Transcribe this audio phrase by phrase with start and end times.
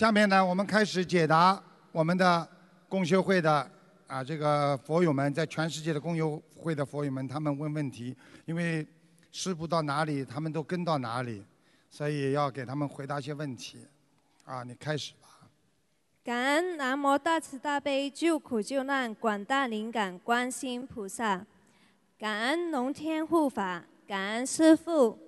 [0.00, 1.62] 下面呢，我们开始解答
[1.92, 2.48] 我们的
[2.88, 3.70] 共修会的
[4.06, 8.16] 啊这个佛友们，在全世界的共修会的佛友们，他们问问题，
[8.46, 8.86] 因为
[9.30, 11.44] 师傅到哪里，他们都跟到哪里，
[11.90, 13.86] 所以要给他们回答一些问题。
[14.46, 15.46] 啊，你开始吧。
[16.24, 21.44] 感恩南无大慈大悲救苦救难广大灵感观世音菩萨，
[22.18, 25.18] 感恩龙天护法，感恩师父。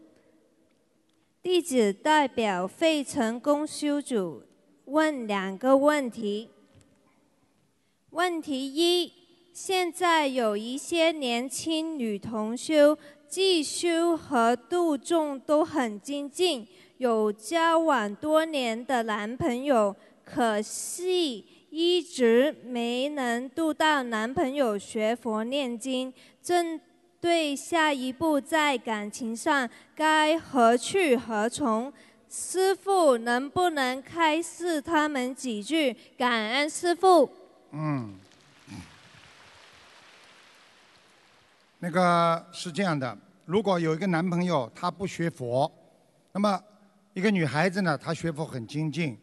[1.43, 4.43] 弟子代表费城公修组
[4.93, 6.51] 问两个问题。
[8.11, 9.11] 问题一：
[9.51, 26.13] 现在有一些年轻女同修，既修和度众都很精进，有交往多年的男朋友，可惜一直没能度到男朋友学佛念经。
[26.43, 26.79] 正
[27.19, 29.67] 对下一步在感情上
[29.97, 31.91] 该何去何从？
[32.33, 35.95] 师傅能不能开示他们几句？
[36.17, 37.31] 感恩师傅。
[37.73, 38.15] 嗯，
[41.79, 45.71] 那个是这样的，如果有一个男朋友他不学佛，
[46.33, 46.59] 那么
[47.13, 49.19] 一个女孩子呢，她学佛很精进，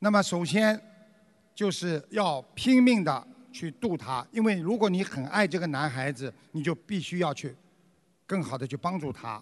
[0.00, 0.80] 那么首先
[1.54, 7.54] 就是要拼命的去度他，因为如果你很爱这个男孩子，你就必须要去
[8.26, 9.40] 更好的去帮助他，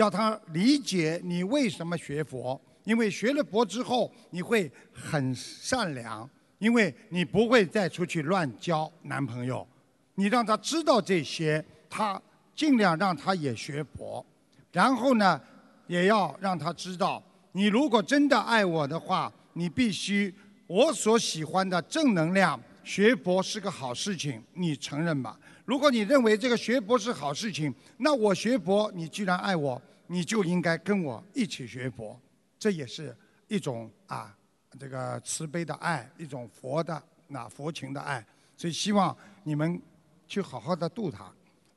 [0.00, 9.66] 要他理解你为什么学佛，因为学了佛之后你会很善良，因为你不会再出去乱交男朋友，
[10.14, 12.20] 你让他知道这些，他
[12.56, 14.24] 尽量让他也学佛，
[14.72, 15.38] 然后呢，
[15.86, 20.34] 也要让他知道，你如果真的爱我的话，你必须
[20.66, 22.58] 我所喜欢的正能量。
[22.82, 25.38] 学佛是个好事情，你承认吧？
[25.66, 29.80] 如果你认为这个学佛是好事情，那我学佛，你既然爱我，
[30.12, 32.20] 你就应该跟我一起学佛，
[32.58, 33.16] 这也是
[33.46, 34.36] 一种啊，
[34.76, 38.26] 这个慈悲的爱，一种佛的那佛情的爱。
[38.56, 39.80] 所以希望你们
[40.26, 41.32] 去好好的度他，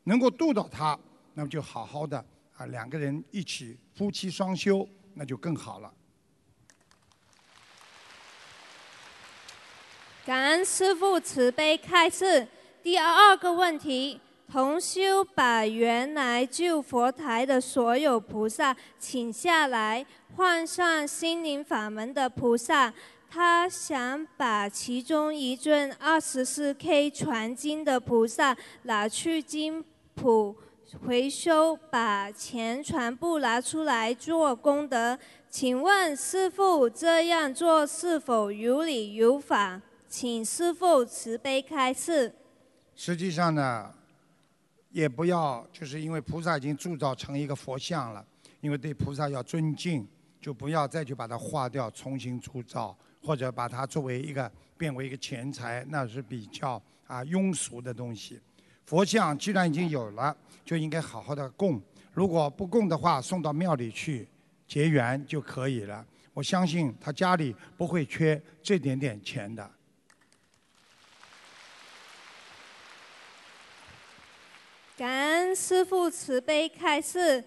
[0.05, 0.99] 能够度到他，
[1.35, 2.17] 那么就好好的
[2.57, 5.93] 啊，两个人一起夫妻双修，那就更好了。
[10.25, 12.47] 感恩师父慈悲开示。
[12.81, 14.19] 第二个问题：
[14.53, 20.05] 同修把原来救佛台的所有菩萨请下来，
[20.35, 22.93] 换上心灵法门的菩萨。
[23.27, 29.83] 他想把其中一尊二十四 K 传经的菩萨拿去金
[30.13, 30.55] 普
[31.03, 35.17] 回收，把钱全部拿出来做功德。
[35.49, 39.81] 请问师父这样做是否有理有法？
[40.07, 42.35] 请师父慈悲开示。
[42.95, 43.91] 实际上呢，
[44.93, 48.23] 也不要，就是因为菩萨已经铸造成一个佛像了，
[48.61, 50.07] 因为对菩萨要尊敬，
[50.39, 58.39] 就不要再去把它化掉，重新铸造，或者把它作为一个变为一个钱财，那是比较啊庸俗的东西。
[58.85, 61.81] 佛像既然已经有了，就应该好好的供。
[62.13, 64.27] 如果不供的话，送到庙里去
[64.67, 66.05] 结缘就可以了。
[66.35, 69.67] 我相信他家里不会缺这点点钱的。
[74.95, 77.43] 感恩师父慈悲开示，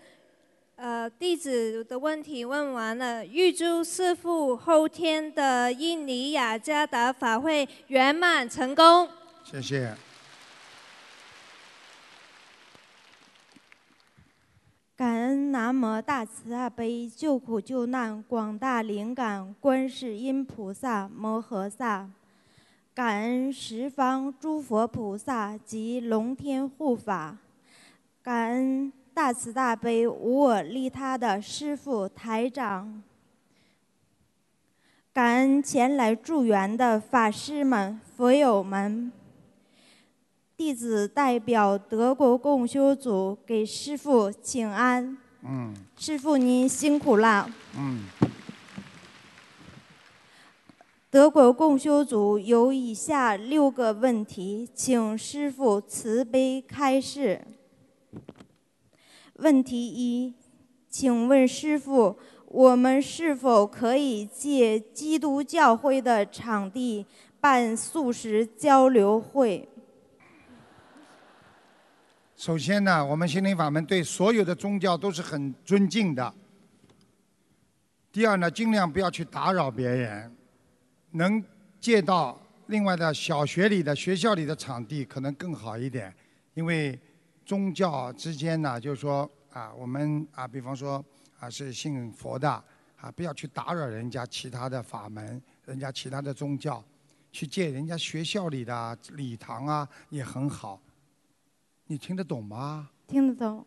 [0.74, 9.08] 呃，弟子的问题问完了，预祝师父后天的印尼雅加达法会圆满成功。
[9.44, 9.94] 谢谢。
[14.96, 22.10] 感恩南无大慈大悲救苦救难广大灵感观世音菩萨摩诃萨。
[22.96, 27.36] 感恩十方诸佛菩萨及龙天护法，
[28.22, 33.02] 感恩大慈大悲无我利他的师父台长，
[35.12, 39.12] 感恩前来助缘的法师们、佛友们。
[40.56, 45.18] 弟子代表德国共修组给师父请安。
[45.42, 45.74] 嗯。
[45.98, 47.46] 师父您辛苦了。
[47.76, 48.04] 嗯。
[51.16, 57.40] 德国共修组有以下六个问题，请师父慈悲开示。
[59.36, 60.34] 问题一，
[60.90, 62.18] 请问师父，
[62.48, 67.06] 我们是否可以借基督教会的场地
[67.40, 69.66] 办素食交流会？
[72.36, 76.34] 首先呢，我们心灵法门对所有的宗教都是很尊敬的。
[78.12, 80.35] 第二呢，尽量不要去打扰别人。
[81.16, 81.42] 能
[81.80, 86.14] 借到另外的小学里的学校里的场地可能更好一点，
[86.54, 86.98] 因为
[87.44, 91.04] 宗教之间呢，就是说啊，我们啊，比方说
[91.38, 92.50] 啊是信佛的
[92.96, 96.84] 啊，不要去打扰人家其他的法门，人家其他的宗教，
[97.32, 100.80] 去借人家学校里的礼堂啊，也很好。
[101.86, 102.90] 你听得懂吗？
[103.06, 103.64] 听得懂。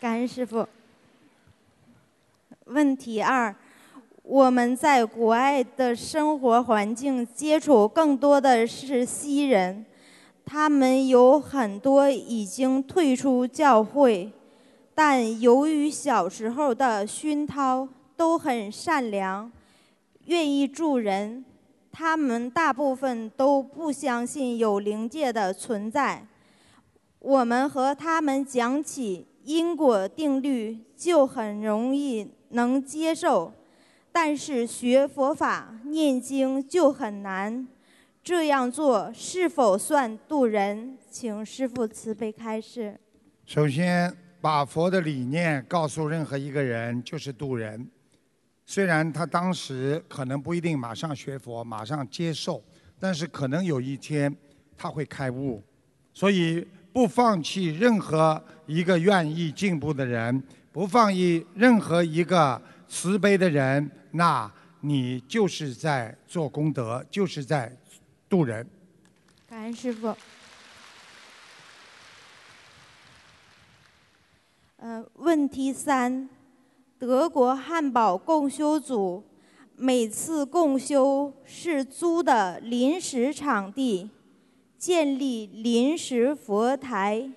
[0.00, 0.64] 感恩师傅。
[2.66, 3.52] 问题二：
[4.22, 9.84] 我们在国外的生活环境接触更多的是西人，
[10.44, 14.30] 他们有很多已经退出教会，
[14.94, 19.50] 但由于小时候的熏陶，都很善良，
[20.26, 21.44] 愿意助人。
[21.90, 26.24] 他们大部分都不相信有灵界的存在。
[27.18, 33.50] 我们和他们讲起因果定律，就很容易能接受，
[34.12, 37.66] 但是学佛法、念经就很难。
[38.22, 40.98] 这样做是否算渡人？
[41.10, 43.00] 请师父慈悲开示。
[43.46, 47.88] 首先，把佛的理念告诉任何一个人，就是渡人。
[48.66, 52.62] 虽然他当时可能不一定马上学佛、马上接受，
[53.00, 54.36] 但是可能有一天
[54.76, 55.62] 他会开悟。
[56.12, 56.68] 所以
[56.98, 60.42] 不放弃任何一个愿意进步的人，
[60.72, 64.50] 不放弃任何一个慈悲的人，那
[64.80, 67.72] 你就是在做功德，就是在
[68.28, 68.68] 渡人。
[69.48, 70.12] 感恩师傅。
[74.78, 76.28] 呃，问题三。
[76.98, 79.22] 德国汉堡共修组
[79.76, 84.10] 每次共修是租的临时场地，
[84.78, 87.30] 建立临时佛台。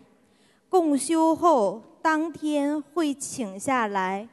[0.70, 4.30] 共修后当天会请下来，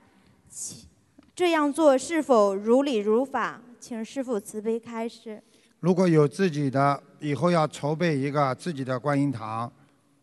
[1.35, 3.61] 这样做是否如理如法？
[3.81, 5.43] 请师父慈悲开示。
[5.81, 9.73] 如果有自己的，以后要筹备一个自己的观音堂，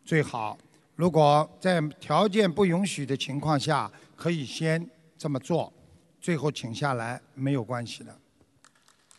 [0.04, 0.56] 最好。
[0.94, 4.88] 如果在条件不允许的情况下，可以先。
[5.18, 5.72] 这么做，
[6.20, 8.14] 最后请下来没有关系的。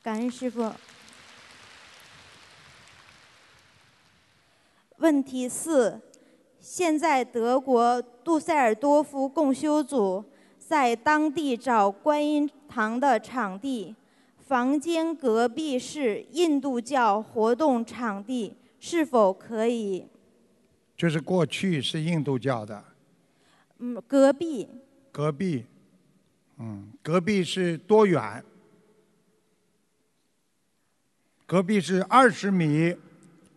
[0.04, 0.72] 感恩师傅。
[4.98, 6.00] 问题四：
[6.60, 10.24] 现在德国杜塞尔多夫共修组
[10.58, 13.96] 在当地找观音堂的场地，
[14.40, 20.08] 房间隔壁是印度教活动场地，是否可以？
[20.96, 22.84] 就是过去是印度教的。
[23.78, 24.68] 嗯，隔壁。
[25.12, 25.66] 隔壁。
[26.58, 28.44] 嗯，隔壁是多远？
[31.46, 32.96] 隔壁是二十米，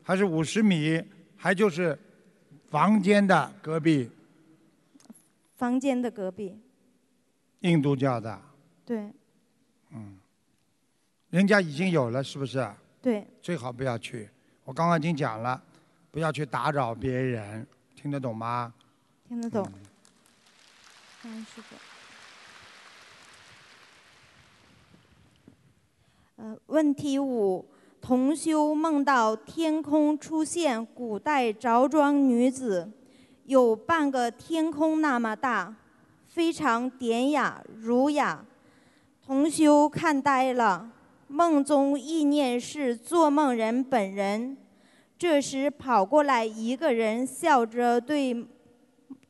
[0.02, 1.02] 还是五十米？
[1.42, 1.98] 还就是
[2.68, 4.10] 房间的隔壁？
[5.56, 6.60] 房间的隔壁。
[7.60, 8.38] 印度教的。
[8.84, 9.10] 对。
[9.88, 10.18] 嗯。
[11.30, 12.70] 人家已经有了，是不是？
[13.00, 13.26] 对。
[13.40, 14.28] 最好不要去。
[14.64, 15.62] 我刚刚已经讲了，
[16.10, 17.66] 不要去打扰别人，
[17.96, 18.74] 听得懂吗？
[19.26, 19.64] 听得懂。
[21.22, 21.74] 感恩师傅。
[26.36, 27.66] 呃，问题五：
[28.00, 32.90] 同修梦到天空出现古代着装女子，
[33.44, 35.74] 有半个天空那么大，
[36.26, 38.44] 非常典雅儒雅。
[39.24, 40.90] 同修看呆了，
[41.28, 44.56] 梦中意念是做梦人本人。
[45.18, 48.46] 这时跑过来一个人，笑着对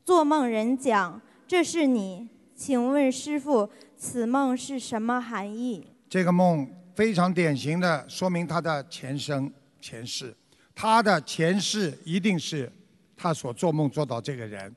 [0.04, 6.66] 做梦人讲：“这是你，请问师傅，此梦是什么含义？”这个梦。
[7.00, 10.36] 非常典型的说明他的前生前世，
[10.74, 12.70] 他的前世一定是
[13.16, 14.70] 他所做梦做到这个人，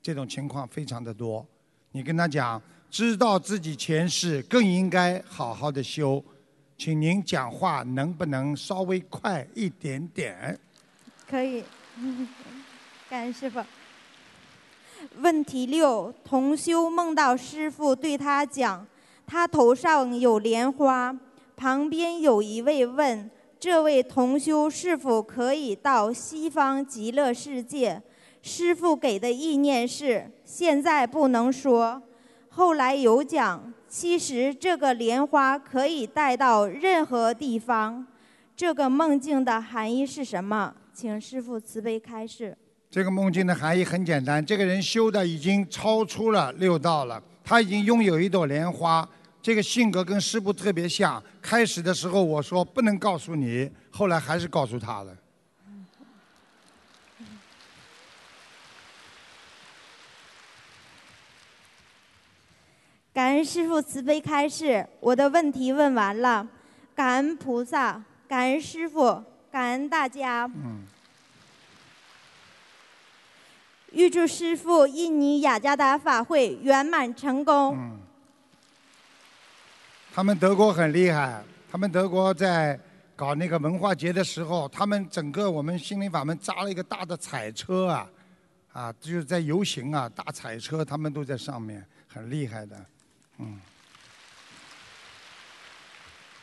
[0.00, 1.44] 这种情况非常的多。
[1.90, 6.24] 你跟他讲，知道自己前世更应该好好的修，
[6.78, 10.56] 请您讲话能不能稍微快一点点？
[11.28, 11.64] 可以，
[13.10, 13.60] 感恩师傅。
[15.16, 18.86] 问题六：同修梦到师傅对他讲，
[19.26, 21.12] 他头上有莲花。
[21.56, 23.30] 旁边有一位问
[23.60, 28.02] ：“这位同修是否可以到西方极乐世界？”
[28.42, 32.02] 师傅给的意念是：“现在不能说。”
[32.50, 38.06] 后来有讲，其实这个莲花可以带到任何地方。
[38.56, 40.74] 这个梦境的含义是什么？
[40.92, 42.56] 请师傅慈悲开示。
[42.90, 49.08] 这个梦境的含义很简单：这个人修的已经超出了六道了，他已经拥有一朵莲花。
[49.44, 51.22] 这个性格跟师傅特别像。
[51.42, 55.14] 开始的时候我说不能告诉你，后来还是告诉他了。
[63.12, 66.48] 感恩师父慈悲开示，我的问题问完了。
[66.94, 69.22] 感恩菩萨，感恩师父，
[69.52, 70.50] 感恩大家。
[70.54, 70.86] 嗯。
[73.92, 77.76] 预祝师傅印尼雅加达法会圆满成功。
[77.76, 77.98] 嗯，
[80.14, 82.78] 他们德国很厉害，他们德国在
[83.16, 88.08] 搞那个文化节的时候，他们整个我们心灵法门扎了一个大的彩车啊，
[88.72, 92.86] 啊，就是在游行啊，大彩车，他们都在上面，很厉害的，
[93.38, 93.58] 嗯。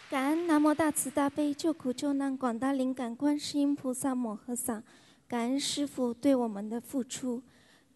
[0.10, 4.84] 感恩南无大慈大悲救苦救难广大灵感观世音菩萨摩诃萨，
[5.30, 7.42] 感恩师父对我们的付出，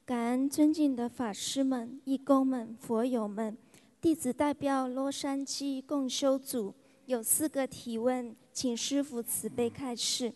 [0.05, 3.57] 感恩尊敬的法师们、义工们、佛友们。
[4.05, 6.71] 弟子代表洛杉矶共修组
[7.07, 10.31] 有四个提问，请师父慈悲开示。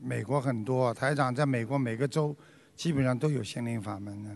[0.00, 2.34] 美国很多台长在美国每个州
[2.74, 4.34] 基本上都有心灵法门的。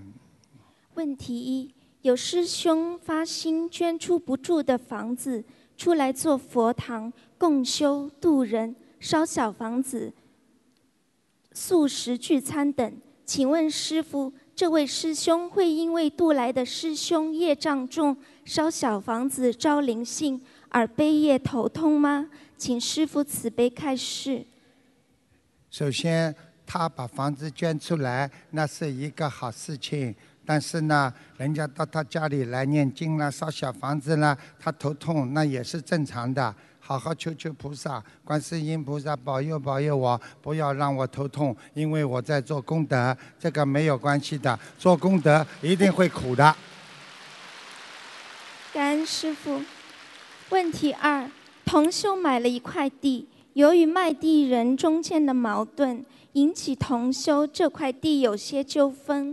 [0.97, 5.43] 问题一：有师兄发心捐出不住的房子。
[5.79, 10.13] 出来做佛堂共修度人烧小房子
[11.53, 18.15] 素食聚餐等，请问师傅，这位师兄会因为度来的师兄业障重，
[18.45, 20.39] 烧小房子招灵性
[20.69, 22.29] 而悲业头痛吗？
[22.59, 24.45] 请师傅慈悲开示。
[25.71, 26.37] 首先，
[26.67, 30.15] 他把房子捐出来，那是一个好事情。
[30.45, 36.55] 但是呢，人家到他家里来念经了、烧小房子了，他头痛那也是正常的。
[36.91, 44.59] 好好求求菩萨、观世音菩萨保佑保佑我，不要让我头痛，因为我在做功德，这个没有关系的。
[44.77, 46.53] 做功德一定会苦的。
[48.75, 49.63] 感恩师傅。
[50.49, 51.31] 问题二：
[51.65, 59.33] 同修买了一块地，由于卖地人中间的矛盾，引起同修这块地有些纠纷。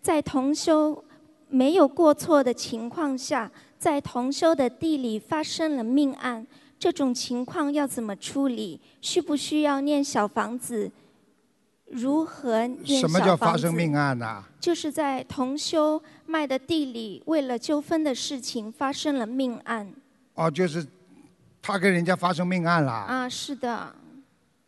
[0.00, 1.02] 在同修
[1.48, 6.46] 没有过错的情况下，在同修的地里发生了命案，
[6.78, 8.80] 这种情况要怎么处理？
[9.00, 10.90] 需不需要念小房子？
[11.86, 13.08] 如何念小房子？
[13.08, 14.44] 什么叫发生命案呢？
[14.60, 19.92] 就是在同修卖的地里，为了纠纷的事情发生了命案。
[20.34, 20.86] 哦，就是
[21.60, 22.92] 他跟人家发生命案了。
[22.92, 23.94] 啊，是的。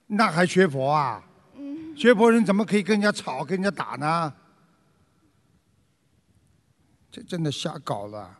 [0.06, 1.22] 那还学佛啊？
[1.56, 1.96] 嗯。
[1.96, 4.32] 学佛人怎么可以跟人家吵、跟人家打呢？
[7.12, 8.38] 这真的瞎搞了，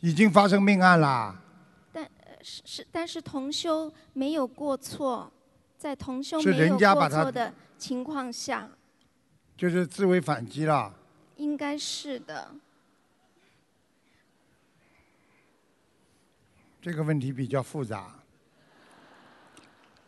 [0.00, 1.38] 已经发生命案了。
[2.42, 5.32] 但是是，但是同修没有过错，
[5.78, 8.68] 在同修没有过错的情况下，
[9.56, 10.92] 就是自卫反击了。
[11.36, 12.52] 应该是的。
[16.80, 18.12] 这个问题比较复杂。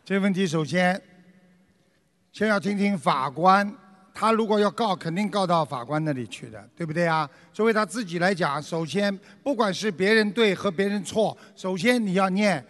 [0.03, 1.01] 这个问题首先，
[2.33, 3.73] 先要听听法官。
[4.17, 7.29] 他如果要告，肯定告到法官那里去的，对不对啊？
[7.51, 12.65] 作为他自己来讲，首先不管是别人对和别人错，首先你要念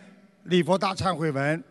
[0.46, 1.64] 礼佛大忏悔文，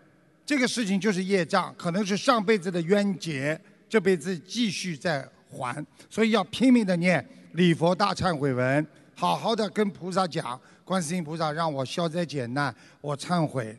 [0.47, 13.77] 这个事情就是业障，可能是上辈子的冤结，这辈子继续在还，所以要拼命的念礼佛大忏悔文，好好的跟菩萨讲，观世音菩萨让我消灾解难，我忏悔，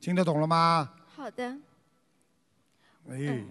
[0.00, 0.90] 听得懂了吗？
[1.14, 1.56] 好的。
[3.08, 3.44] 哎。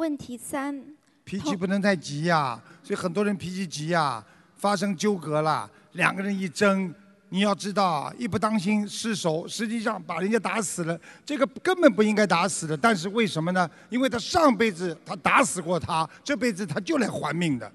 [0.00, 0.82] 问题三，
[1.24, 4.24] 脾气不能太急呀，所以很多人脾气急呀，
[4.56, 6.90] 发生纠葛了，两个人一争，
[7.28, 13.70] 你要知道，一不当心失手，实际上把人家打死了，这个根本不应该打死的，但是为什么呢？
[13.90, 17.70] 因为他上辈子他打死过他，这辈子他就来还命的，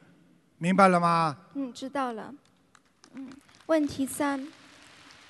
[0.58, 1.38] 明白了吗？
[1.54, 2.34] 嗯，知道了。
[3.14, 3.30] 嗯，
[3.68, 4.48] 问题三，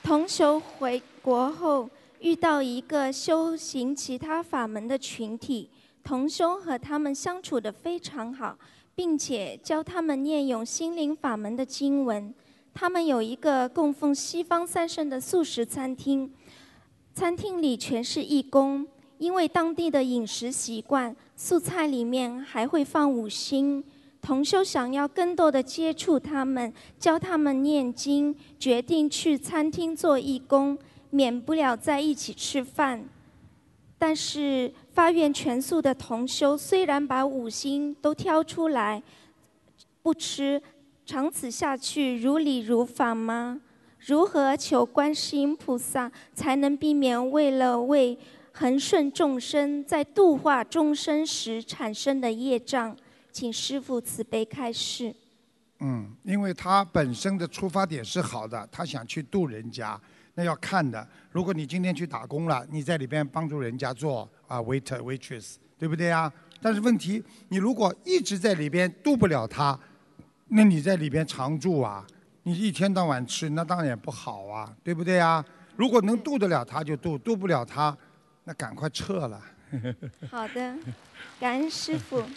[0.01, 1.89] 同修回国后
[2.21, 5.69] 遇到一个修行其他法门的群体。
[6.05, 8.55] 同修和他们相处的非常好，
[8.93, 12.31] 并且教他们念咏心灵法门的经文。
[12.75, 16.31] 他们有一个供奉西方三圣的素食餐厅，
[17.15, 18.88] 餐厅里全是义工。
[19.17, 23.83] 因为当地的饮食习惯，素菜里面还会放五星。
[24.21, 30.77] 同修想要更多的接触他们，教他们念经，决定去餐厅做义工，
[31.09, 33.05] 免不了在一起吃饭。
[33.97, 39.03] 但是发愿全素的同修，虽然把五星都挑出来
[40.01, 40.61] 不吃，
[41.05, 43.59] 长此下去如理如法吗？
[43.99, 48.17] 如何求观世音菩萨，才能避免为了为
[48.53, 52.95] 恒顺众生，在度化众生时产生的业障？
[53.33, 55.13] 请师父慈悲开示。
[55.79, 59.99] 嗯，因为他本身的出发点是好的，他想去度人家。
[60.35, 66.31] 那要看的，如果你今天去打工了，你在里边帮助人家做啊 waiter waitress，对不对啊？
[66.61, 69.77] 但是问题，你如果一直在里边渡不了他，
[70.47, 72.05] 那你在里边常住啊，
[72.43, 75.43] 你一天到晚吃，那当然也不好啊，对不对啊？
[75.75, 77.95] 如果能渡得了他就渡，渡不了他，
[78.45, 79.41] 那赶快撤了。
[80.31, 80.75] 好的，
[81.39, 82.23] 感恩师傅。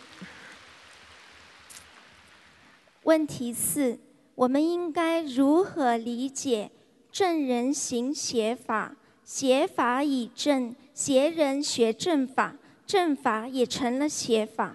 [3.04, 3.98] 问题四：
[4.34, 6.70] 我们应该如何理解
[7.10, 8.96] “正人行邪法，
[9.28, 12.56] 邪法以正；邪人学正法，
[12.86, 14.74] 正法也成了邪法”？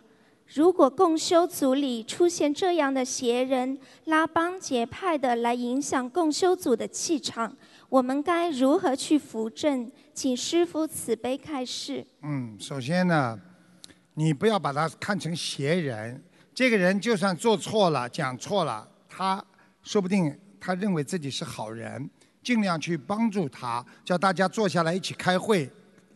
[0.54, 7.58] 如果共修组里出现这样的邪人，拉帮结派的来影响共修组的气场，
[7.90, 9.92] 我们该如何去扶正？
[10.14, 12.06] 请师父慈悲开示。
[12.22, 13.36] 嗯，首先呢，
[14.14, 16.24] 你不要把他看成邪人。
[16.54, 19.44] 这个人就算做错了、讲错了，他
[19.82, 22.08] 说不定他认为自己是好人，
[22.44, 25.70] 尽量去帮助他，叫大家坐下来一起开会，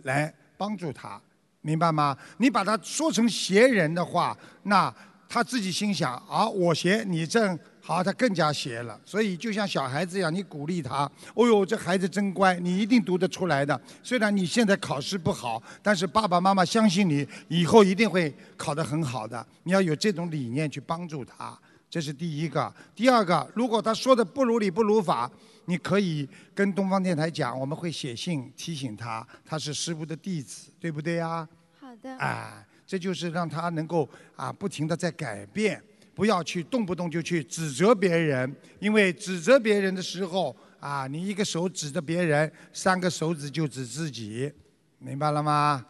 [0.04, 1.20] 来帮助他，
[1.62, 2.16] 明白吗？
[2.38, 4.94] 你把他说成邪人的话，那
[5.30, 7.58] 他自己心想啊，我邪你正。
[7.80, 9.00] 好，他更加邪了。
[9.06, 11.10] 所以就像小孩子一样，你鼓励他。
[11.36, 13.80] 哦呦，这孩子真乖，你一定读得出来的。
[14.04, 19.48] 虽然你现在考试不好，但是爸爸妈妈相信你，以后一定会考得很好的。
[19.64, 21.58] 你要有这种理念去帮助他，
[21.90, 22.74] 这是第一个。
[22.94, 25.32] 第二个，如果他说的不如理不如法，
[25.70, 31.46] 你可以跟东方电台讲，我们会写信提醒他，他是师傅的弟子，对不对呀？
[31.78, 32.16] 好的。
[32.20, 35.84] 哎，这就是让他能够啊，不停的在改变。
[36.16, 44.52] 不要去动不动就去指责别人，因为指责别人的时候啊，你一个手指着别人，三个手指就指自己，
[44.98, 45.86] 明白了吗？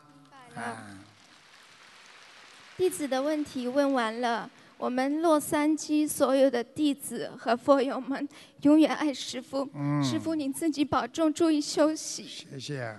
[0.48, 0.98] 明白了。
[2.76, 8.28] 弟子的问题问完了，我们洛杉矶所有的弟子和佛友们
[8.62, 9.70] 永远爱师父。
[9.74, 10.04] 嗯。
[10.04, 12.24] 师父您自己保重，注意休息。
[12.24, 12.96] 谢谢。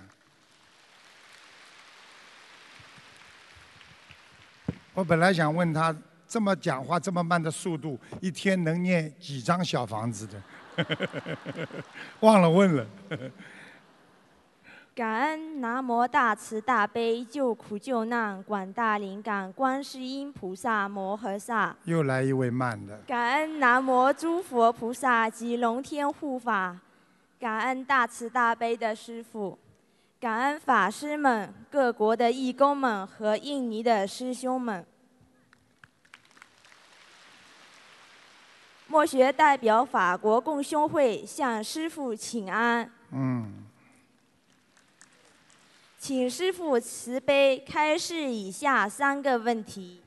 [4.93, 5.95] 我本来想问他。
[6.31, 10.39] 这么讲话这么慢的速度，一天能念几张小房子的？
[12.21, 12.85] 忘了问了。
[14.99, 21.73] 感恩南无大慈大悲救苦救难广大灵感观世音菩萨摩诃萨。
[21.85, 22.97] 又来一位慢的。
[23.07, 26.77] 感恩南无诸佛菩萨及龙天护法，
[27.39, 29.57] 感恩大慈大悲的师父，
[30.19, 34.85] 感恩法师们、各国的义工们和印尼的师兄们。
[38.87, 42.91] 墨学代表法国共修会向师父请安。
[43.13, 43.63] 嗯。
[45.99, 49.99] 请师父慈悲开示以下三个问题：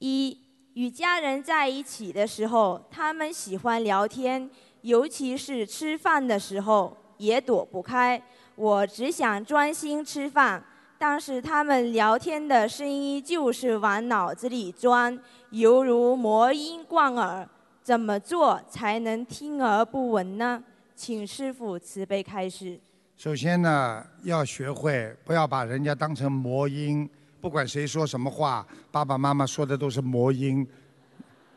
[0.00, 0.36] 一、
[0.72, 8.20] 与家人在一起的时候，他们喜欢聊天，尤其是吃饭的时候，也躲不开。
[8.56, 10.62] 我只想专心吃饭。
[10.98, 15.16] 但是他们聊天的声音就是往脑子里钻，
[15.50, 17.48] 犹如魔音贯耳。
[17.82, 20.64] 怎么做才能听而不闻呢？
[20.96, 22.80] 请师傅慈悲开示。
[23.16, 27.08] 首先呢，要学会不要把人家当成魔音，
[27.40, 30.66] 不管谁说什么话，爸爸妈妈说的都是魔音。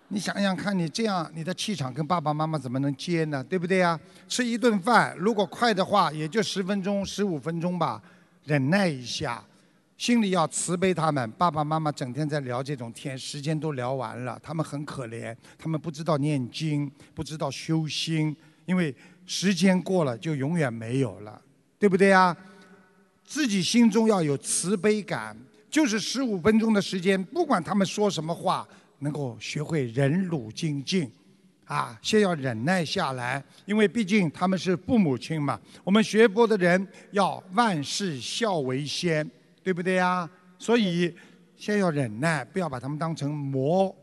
[0.10, 3.44] 你想想看，你这样，你的气场跟爸爸妈妈怎么能接呢？
[3.44, 4.00] 对不对呀？
[4.30, 8.02] 吃一顿饭，如果快的话，也就十分钟、十五分钟吧。
[8.46, 9.44] 忍耐一下，
[9.98, 11.30] 心里要慈悲他们。
[11.32, 18.34] 爸爸妈妈整天在聊这种天，时间都聊完了，他们很可怜，他们不知道念经，不知道修心，
[18.66, 21.42] 因为时间过了就永远没有了，
[21.80, 22.36] 对不对呀？
[23.24, 25.36] 自己心中要有慈悲感，
[25.70, 28.68] 就是十五分钟的时间，不管他们说什么话，
[29.00, 31.12] 能够学会忍辱精进。
[31.66, 35.60] 啊，先要忍耐下来，因为毕竟他们是父母亲嘛。
[35.84, 39.30] 我们学佛的人要万事孝为先，
[39.62, 40.30] 对不对呀？
[40.58, 41.14] 所以
[41.58, 43.94] 先要忍耐，不要把他们当成魔，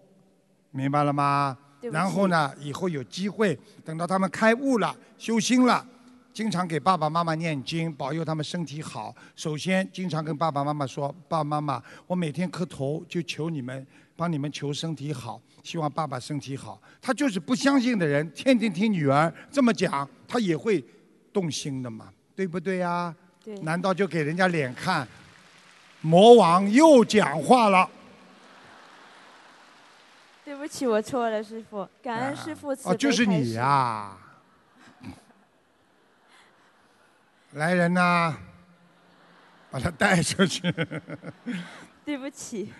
[0.72, 1.56] 明白了吗？
[1.90, 5.86] 然后呢，以后有机会，等到他们开悟了、修心了，
[6.34, 9.14] 经常给爸爸妈妈念经，保佑他们身体好。
[9.36, 16.82] 首先，经常跟爸爸妈妈说：“爸爸妈妈，我每天磕头就求你们，帮你们求身体好。”希望爸爸身体好。
[17.00, 20.84] 他就是不相信的人，天天听女儿这么讲，他也会
[21.32, 23.14] 动心的嘛，对不对呀？
[23.44, 23.56] 对。
[23.60, 25.06] 难道就给人家脸看？
[26.00, 27.88] 魔王又讲话了。
[30.44, 31.88] 对不起，我错了，师傅。
[32.02, 34.16] 感恩师傅慈悲哦，就是你呀。
[37.54, 38.36] 来人呐，
[39.70, 40.62] 把他带出去。
[42.04, 42.72] 对不起。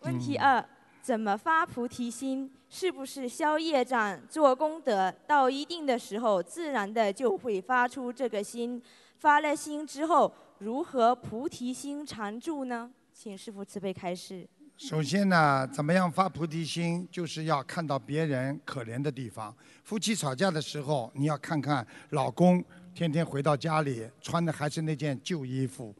[0.00, 0.64] 问题二。
[1.02, 2.48] 怎么发菩提心？
[2.70, 5.12] 是不是消业障、做功德？
[5.26, 8.80] 到一定的时候，自然的就会发出这个心。
[9.18, 12.88] 发了心之后，如何菩提心常住呢？
[13.12, 14.48] 请师父慈悲开示。
[14.78, 17.08] 首先呢，怎么样发菩提心？
[17.10, 19.52] 就是要看到别人可怜的地方。
[19.82, 25.94] 夫妻吵架的时候，你要看看老公天天回到家里穿的还是那件旧衣服，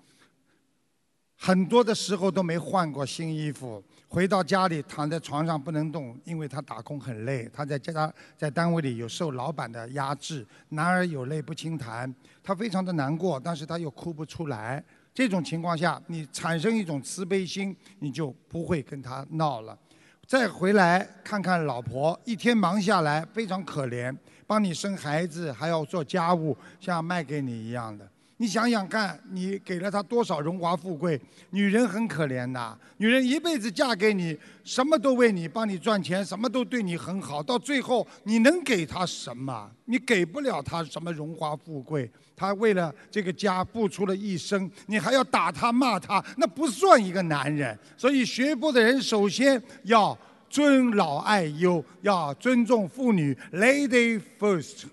[1.37, 3.83] 很多的时候都没换过新衣服。
[4.09, 14.85] 回到家里躺在床上不能动，因为他打工很累，他在家在单位里有受老板的压制，男儿有泪不轻弹，他非常的难过，但是他又哭不出来。
[15.15, 19.79] 这种情况下，你产生一种慈悲心，你就不会跟他闹了。
[20.27, 28.09] 再回来看看老婆，一天忙下来非常可怜，帮你生孩子还要做家务，像卖给你一样的。
[28.43, 31.21] 你想想看，你给了她多少荣华富贵？
[31.51, 39.71] 女人很可怜的，女人一辈子嫁给你，什么都为你，帮你赚钱，什么都对你很好，到最后你能给她什么？
[39.85, 42.11] 你给不了她什么荣华富贵。
[42.35, 47.79] 她为了这个家付出了一生，你还要打她骂她，那不算一个男人。
[47.97, 50.19] 所以学佛的人首先要
[50.51, 54.87] 尊老爱幼，要尊重妇女，Lady first。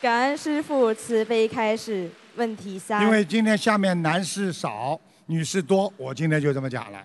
[0.00, 2.10] 感恩师父慈悲开示。
[2.36, 3.02] 问题三。
[3.02, 7.04] 因为今天下面男士少，女士多，我今天就这么讲了。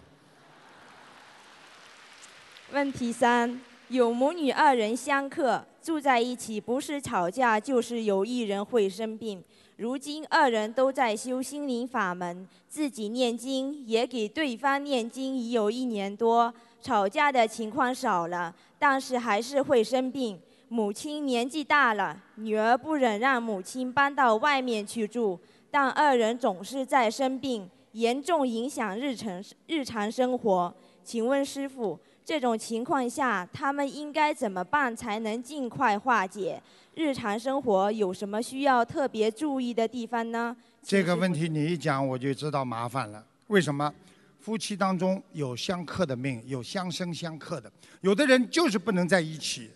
[2.72, 9.44] 问题三：有母女二人相克，住在一起，不是吵架就是有一人会生病。
[9.76, 20.40] 如今二人都在修心灵法门，自己念经，也给对方念经，已有一年多，吵架的情况少了，但是还是会生病。
[20.68, 30.74] 母亲年纪大了，女儿不忍让母亲搬到外面去住，但二人总是在生病，严重影响日程日常生活。
[31.04, 36.62] 请问师傅，这种情况下他们应该怎么办才能尽快化解？
[36.96, 40.56] 日常生活有什么需要特别注意的地方呢？
[40.82, 43.24] 这个问题你一讲我就知道麻烦了。
[43.48, 43.94] 为什么？
[44.40, 49.72] 夫妻当中有相克的命，有相生相克的，有的人就是不能在一起。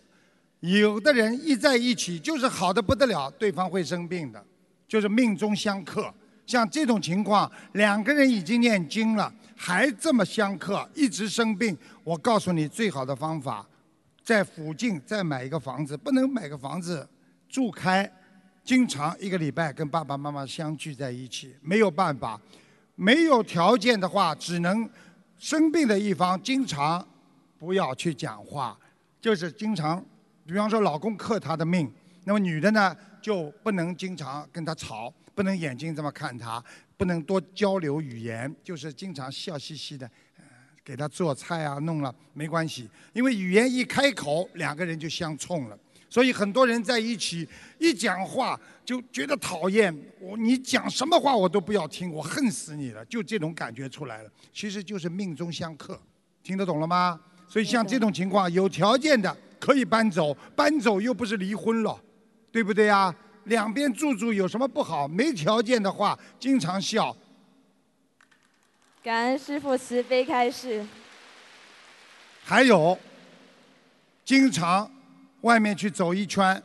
[0.61, 4.45] 有的人一在一起就是好的不得了，对方会生病的，
[4.87, 6.13] 就是命中相克。
[6.45, 11.77] 像这种情况，两个人已经念经了，还这么相克，一直生病。
[12.03, 13.65] 我告诉你，最好的方法，
[14.23, 17.07] 在附近再买一个房子，不能买个房子
[17.47, 18.11] 住开，
[18.63, 21.55] 经常一个礼拜跟爸爸妈妈相聚在一起。
[21.61, 22.41] 没有办法，
[22.95, 24.89] 没有条件的话，只能
[25.37, 27.07] 生病的一方经常
[27.57, 28.77] 不要去讲话，
[29.21, 30.03] 就是经常。
[30.51, 31.91] 比方说，老公克她的命，
[32.23, 36.63] 那么女的呢就不能经常跟他吵，不能眼睛这么看他，
[36.97, 40.09] 不能多交流语言，就是经常笑嘻嘻的，
[40.83, 45.77] 给他做菜啊，弄了没关系，因为语言一开口，两个人就相冲了。
[46.09, 54.31] 所以很多人在一起一讲话就觉得讨厌，我你讲什么话我都不要听，我恨死你了，就这种感觉出来了。
[54.51, 56.01] 其实就是命中相克，
[56.41, 57.19] 听得懂了吗？
[57.47, 59.37] 所以像这种情况，有条件的。
[59.59, 61.99] 可以搬走，搬走又不是离婚了，
[62.51, 63.13] 对不对呀？
[63.45, 65.07] 两边住住有什么不好？
[65.07, 67.15] 没条件的话，经常笑。
[69.01, 70.85] 感恩师父慈悲开示。
[72.43, 72.97] 还有，
[74.23, 74.91] 经常
[75.41, 76.61] 外面去走一圈。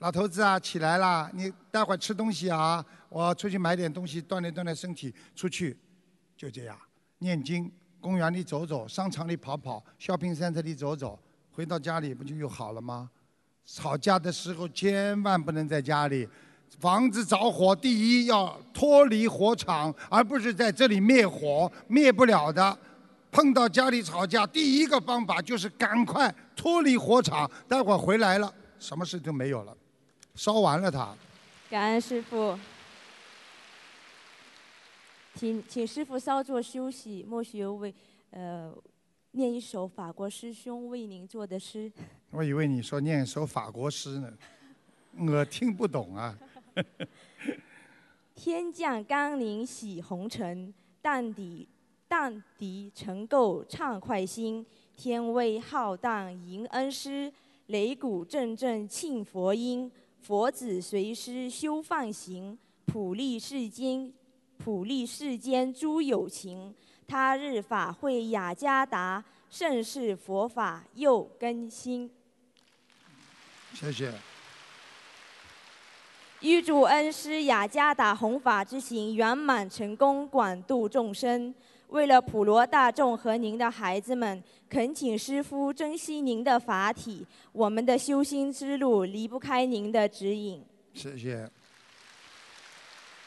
[0.00, 1.30] 老头子啊，起来啦！
[1.34, 5.14] 你待会儿吃东西啊，我出去买点东西锻炼锻炼身体。
[5.36, 5.76] 出去，
[6.36, 6.78] 就这样
[7.18, 11.18] 念经，公园里走走，商场里跑跑，shopping center 里走走。
[11.52, 13.10] 回到家里不就又好了吗？
[13.66, 16.28] 吵架的时候千万不能在家里，
[16.80, 22.76] 房子着火，第一要脱离火场，而不是在这里灭火，灭不了的。
[23.30, 29.76] 碰到家里吵架，第一个方法就是赶快脱离火场，待会儿回来了，什么事都没有了，
[30.34, 31.14] 烧完了它。
[31.68, 32.58] 感恩师傅，
[35.36, 37.94] 请请师傅稍作休息，莫学为
[38.30, 38.72] 呃。
[39.32, 41.90] 念一首法国师兄为您做的诗。
[42.32, 44.32] 我以为你说念一首法国诗呢，
[45.16, 46.36] 我听不懂啊。
[48.34, 51.64] 天降甘霖洗红尘，荡涤
[52.08, 54.66] 荡涤尘垢畅快心。
[54.96, 57.32] 天威浩荡迎恩师，
[57.68, 59.90] 擂鼓阵阵庆佛音。
[60.20, 64.12] 佛子随师修放行，普利世间
[64.58, 66.74] 普利世间诸有情。
[67.10, 72.08] 他日法会雅加达，盛世佛法又更新。
[73.74, 74.12] 谢谢。
[76.40, 81.52] 预祝恩师雅加达弘法之行圆满成功，广度众生。
[81.88, 87.26] 为了普罗大众和您的孩子们，恳请师父珍惜您的法体。
[87.50, 90.64] 我们的修心之路离不开您的指引。
[90.94, 91.50] 谢谢。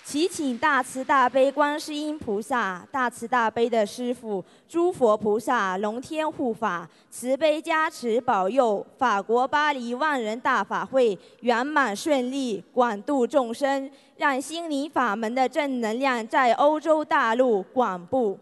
[0.05, 18.37] 祈请大慈大悲观世音菩萨、大慈大悲的师父、诸佛菩萨、龙天护法，慈悲加持保佑法国巴黎万人大法会圆满顺利，广度众生，让心灵法门的正能量在欧洲大陆广布。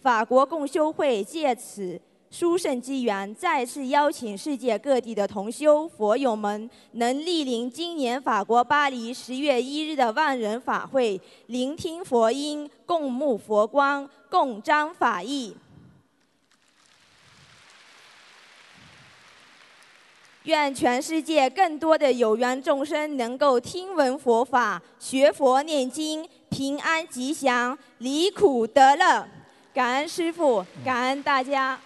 [0.00, 2.00] 法国共修会借此。
[2.32, 15.54] 殊胜机缘，再次邀请世界各地的同修佛友们，能莅临今年法国巴黎十月一日的万人法会，聆听佛音，共沐佛光，共彰法义。
[20.44, 29.28] 愿全世界更多的有缘众生能够听闻佛法，学佛念经，平安吉祥，离苦得乐。
[29.74, 31.78] 感恩师父，感恩大家。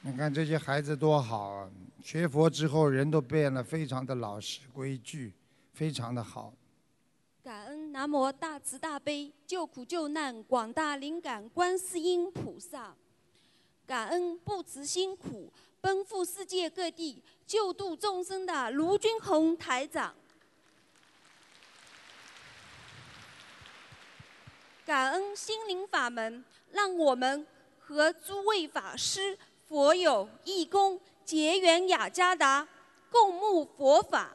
[0.00, 1.70] 你看这些孩子多好啊！
[2.02, 5.34] 学佛之后，人都变得非常的老实规矩，
[5.74, 6.54] 非常的好。
[7.42, 12.94] 感恩南无大慈大悲救苦救难广大灵感观世音菩萨，
[13.86, 20.14] 感恩不辞辛苦奔赴世界各地救度众生的卢军宏台长，
[24.86, 27.44] 感恩心灵法门，让我们
[27.80, 29.36] 和诸位法师。
[29.68, 32.66] 佛友义工结缘雅加达，
[33.10, 34.32] 共沐佛法。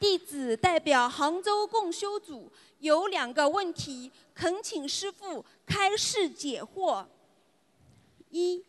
[0.00, 2.50] 弟子代表杭州共修组
[2.80, 7.06] 有两个问题，恳请师父开示解惑。
[8.30, 8.64] 一，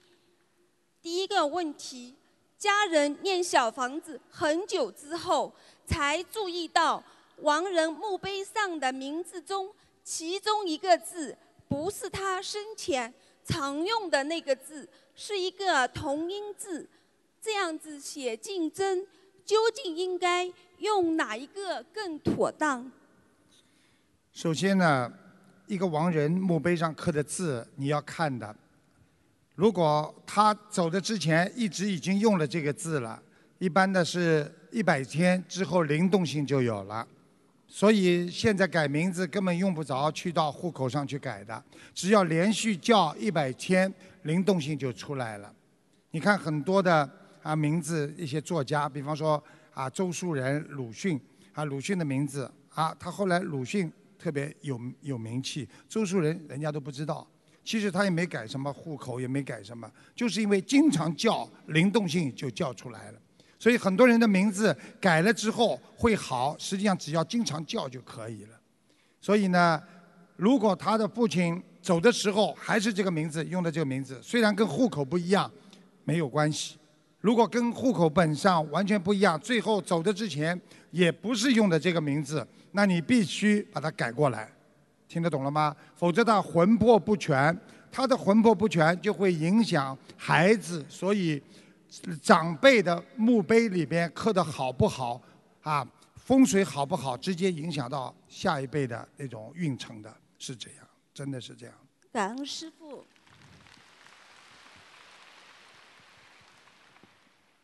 [1.01, 2.15] 第一个问题，
[2.59, 5.51] 家人念小房子很久之后，
[5.87, 7.03] 才注意到
[7.37, 11.35] 亡人墓碑上的名字中，其中一个字。
[11.75, 16.87] 不是他生前常用的那个字，是一个同音字。
[17.41, 19.05] 这样子写竞争，
[19.43, 22.89] 究竟应该用哪一个更妥当？
[24.31, 25.11] 首先呢，
[25.67, 28.55] 一个亡人墓碑上刻的字你要看的。
[29.55, 33.21] 如果他走的之前一直已经用了这个字了，
[33.59, 37.05] 一般的是一百天之后灵动性就有了。
[37.75, 41.61] 所以现在改名字根本用不着去到户口上去改的，
[41.93, 45.53] 只要连续叫一百天，灵动性就出来了。
[46.11, 47.11] 你看很多的
[47.43, 51.19] 啊名字，一些作家，比方说啊周树人、鲁迅
[51.51, 57.27] 啊鲁迅的名字啊，他后来鲁迅特别有有名气，周树人人家都不知道，
[57.65, 63.19] 其实他也没改什么户口，也没改什么，就是因为经常叫，灵动性就叫出来了。
[63.65, 68.49] 所以很多人的名字改了之后会好，实际上只要经常叫就可以了。
[69.19, 69.81] 所以呢，
[70.35, 75.51] 如果他的父亲走的时候还是这个名字，用的这个名字，虽然跟户口不一样，
[76.03, 76.77] 没有关系。
[77.21, 84.47] 如果跟户口本上完全不一样，最后走的之前也不是用的这个名字，那你必须把它改过来。
[85.07, 85.75] 听得懂了吗？
[85.95, 87.59] 否则他魂魄不全，
[87.91, 91.41] 他的魂魄不全就会影响孩子，所以。
[92.21, 95.21] 长辈的墓碑里边刻的好不好
[95.61, 95.87] 啊？
[96.15, 101.75] 风水好不好，直接影响到下一辈的那种运程的，是这样，真的是这样。
[102.11, 103.05] 感恩师傅。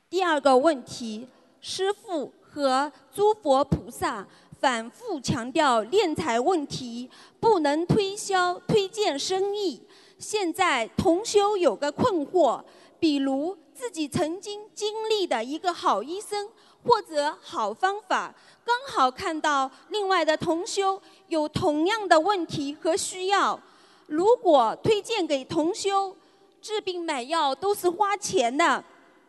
[0.07, 1.27] 第二个问题，
[1.59, 4.27] 师傅和诸佛菩萨
[4.59, 9.81] 反复强调敛财问题，不能推销推荐生意。
[10.19, 12.63] 现在同修有个困惑，
[12.99, 13.57] 比如。
[13.81, 16.47] 自己曾经经历的一个好医生
[16.83, 18.31] 或者好方法，
[18.63, 23.59] 刚好看到另外的同修有同样的问题和需要，
[24.05, 26.15] 如果推荐给同修，
[26.61, 28.83] 治病买药都是花钱的，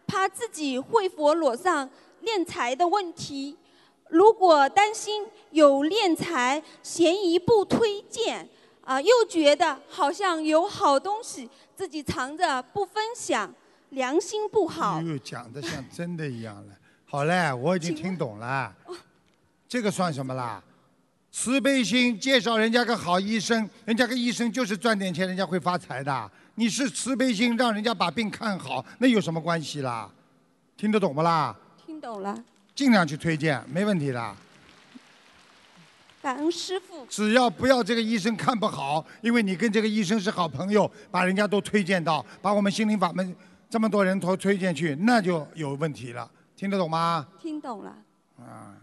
[0.07, 1.89] 怕自己会佛裸上
[2.23, 3.57] 敛财的问题。
[4.11, 8.47] 如果担心有敛财嫌疑不推荐，
[8.85, 13.51] 啊，又觉得好像有好东西自己藏着不分享。
[13.93, 15.01] 良心不好。
[15.03, 16.75] 又讲的像真的一样了。
[17.05, 18.75] 好嘞，我已经听懂了。
[19.69, 20.63] 这个算什么啦？
[21.31, 26.31] 慈悲心介绍人家个好医生，人家个医生就是赚点钱，人家会发财的。
[26.55, 30.11] 你是慈悲心让人家把病看好，那有什么关系啦？
[30.77, 31.55] 听得懂不啦？
[31.85, 32.43] 听懂了。
[32.75, 34.37] 尽量去推荐，没问题的。
[36.23, 37.05] 感恩师傅。
[37.07, 43.35] 只要不要这个医生看不好，因为你跟这个医生是好朋友，把人家都推荐到，把我们心灵法门。
[43.73, 46.31] 这么多人投推荐去，那就有问题了。
[46.55, 47.27] 听得懂吗？
[47.41, 48.05] 听懂了。
[48.39, 48.77] 啊。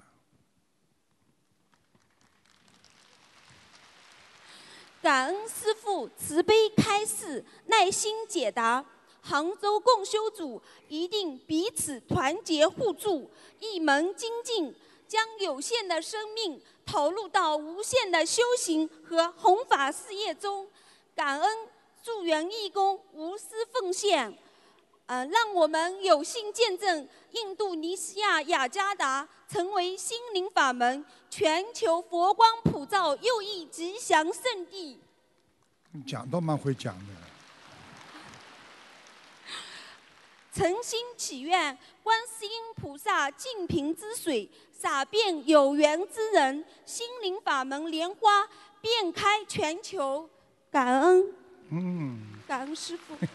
[5.00, 8.84] 感恩师父慈悲开示，耐心解答。
[9.22, 14.74] 杭州共修组一定彼此团结互助，一门精进，
[15.08, 20.68] 将有限的生命投入到无限的修行和弘法事业中，
[21.14, 21.68] 感恩
[22.02, 24.36] 助缘义工无私奉献。
[25.10, 35.00] 呃，让我们有幸见证印度尼西亚雅加达成为心灵法门全球佛光普照又一吉祥圣地。
[36.06, 37.14] 讲都蛮会讲的。
[40.54, 48.48] 诚心祈愿观世音菩萨净瓶之水洒遍有缘之人，心灵法门莲花
[48.80, 50.30] 遍开全球。
[50.70, 51.34] 感恩，
[51.72, 53.16] 嗯，感恩师傅。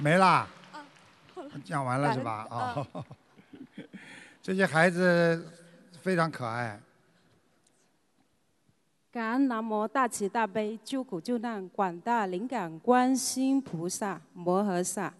[0.00, 0.86] 没啦，啊，
[1.64, 2.46] 讲完了是吧？
[2.50, 3.04] 啊恩，
[4.40, 5.44] 这些孩子
[6.00, 6.80] 非常可爱。
[9.10, 15.12] 感恩南无大慈大悲救苦救难广大灵感观世音菩萨摩诃萨，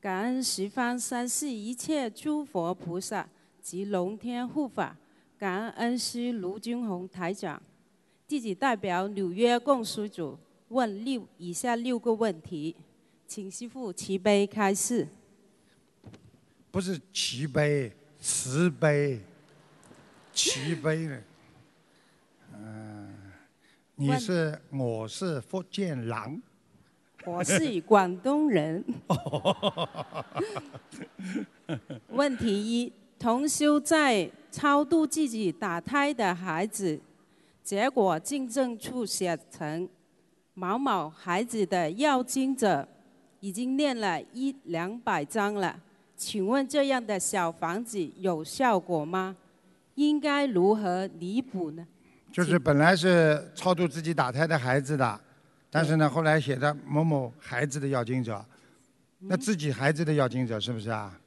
[0.00, 3.26] 感恩十方三世一切诸佛菩萨
[3.62, 4.94] 及龙天护法，
[5.38, 7.60] 感恩恩师卢军宏台长。
[8.28, 10.36] 弟子代表纽约共书组
[10.68, 12.74] 问六以下六个问题，
[13.26, 15.08] 请师父慈悲开示。
[16.70, 19.20] 不是慈悲，慈悲，
[20.32, 21.22] 慈悲呢？
[22.52, 23.14] 嗯、
[23.96, 26.40] 你是我是福建郎，
[27.24, 28.84] 我是广东人。
[32.10, 37.00] 问题一：同修在超度自己打胎的孩子，
[37.62, 39.88] 结果进证处写成
[40.54, 42.86] 某某孩子的要经者
[43.44, 45.78] 已经念了一两百张了，
[46.16, 49.36] 请问这样的小房子有效果吗？
[49.96, 51.86] 应该如何弥补呢？
[52.32, 55.20] 就是本来是超度自己打胎的孩子的，
[55.68, 58.42] 但是呢，后来写的某某孩子的要经者，
[59.18, 61.20] 那自己孩子的要经者是不是啊？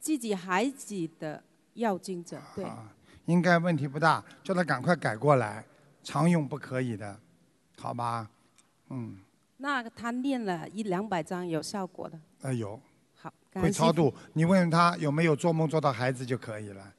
[0.00, 1.40] 自己孩子的
[1.74, 2.64] 要经者，对。
[2.64, 2.92] 啊，
[3.26, 5.64] 应该问题不大，叫他赶快改过来，
[6.02, 7.16] 常用不可以的，
[7.78, 8.28] 好吧？
[8.90, 9.18] 嗯，
[9.56, 12.80] 那他念了一两百张有效果的，呃有
[13.14, 16.92] 好，感会恩师父超度，你问问他有没有做梦做到孩子就可以了，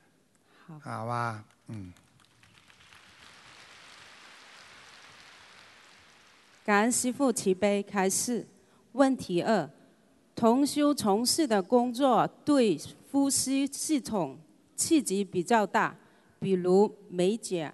[0.65, 1.43] 好，好吧？
[1.67, 1.93] 嗯，
[6.63, 8.47] 感恩师父慈悲开示。
[8.93, 9.69] 问题二：
[10.33, 12.79] 同修从事的工作对
[13.11, 14.39] 呼吸系统
[14.77, 15.93] 刺激比较大，
[16.39, 17.73] 比如美甲、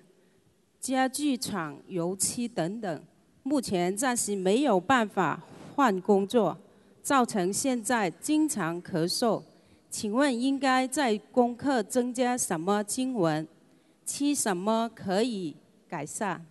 [0.79, 3.03] 家具厂、油漆等等。
[3.43, 5.41] 目前暂时没有办法
[5.75, 6.57] 换工作，
[7.01, 9.41] 造成现在经常咳嗽。
[9.89, 13.47] 请问应该在功课增加什么经文？
[14.05, 15.55] 吃什么可以
[15.89, 16.41] 改善？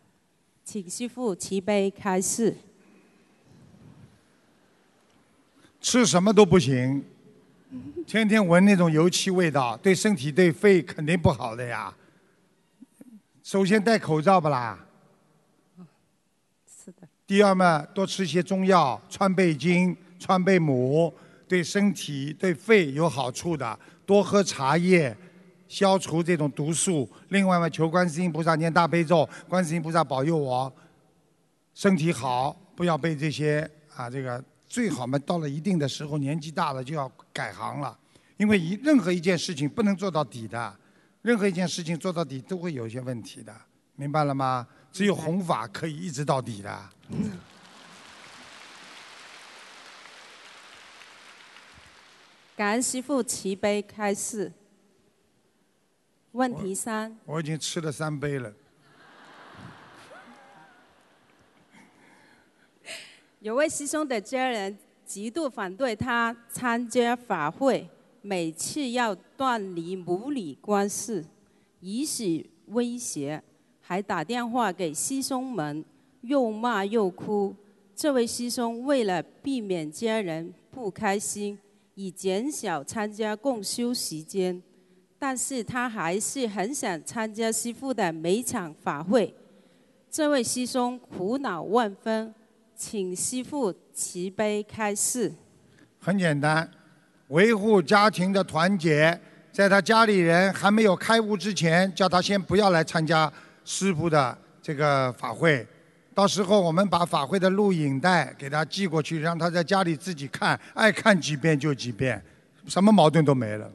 [0.64, 2.56] 请师父慈悲开示。
[5.80, 7.02] 吃什么都不行，
[8.06, 11.94] 天天闻那种油漆味道，对身体对肺肯定不好的呀。
[13.42, 14.86] 首先戴口罩不啦？
[17.30, 21.14] 第二嘛，多吃一些中药，川贝精、川贝母，
[21.46, 23.78] 对身体、对肺有好处的。
[24.04, 25.16] 多喝茶叶，
[25.68, 27.08] 消除这种毒素。
[27.28, 30.72] 另外嘛，求观世音菩萨念大悲咒，观世音菩萨保佑我
[31.72, 33.60] 身体好，不要被这些
[33.94, 37.96] 啊这个最好嘛，到了一定的时候，年纪大了就要改行了，
[38.38, 40.76] 因为一任何一件事情不能做到底的，
[41.22, 43.54] 任何一件事情做到底都会有一些问题的，
[43.94, 44.66] 明白了吗？
[44.90, 46.76] 只有弘法可以一直到底的。
[52.56, 54.52] 感恩师父慈悲开示。
[56.32, 58.52] 问题三：我已经吃了三杯了。
[63.40, 67.90] 有位师兄的家人极度反对他参加法会，
[68.22, 71.26] 每次要断离母女关系，
[71.80, 72.22] 以此
[72.66, 73.42] 威胁，
[73.80, 75.84] 还打电话给师兄们，
[76.22, 77.54] 又骂又哭。
[77.94, 81.58] 这位师兄为了避免家人不开心，
[81.94, 84.62] 以减少参加共修时间，
[85.18, 89.34] 但是他还是很想参加师父的每场法会。
[90.10, 92.34] 这位师兄苦恼万分，
[92.74, 95.32] 请师父慈悲开示。
[95.98, 96.70] 很简单，
[97.28, 99.20] 维护家庭的团结，
[99.52, 103.30] 在他家里人还没有开悟之前，叫他先不要来参加
[103.64, 105.66] 师傅的这个法会。
[106.14, 112.22] 到时候我们把法会的录影带给他寄过去，让他在家里自己看，爱看几遍就几遍，
[112.66, 113.70] 什么矛盾都没了。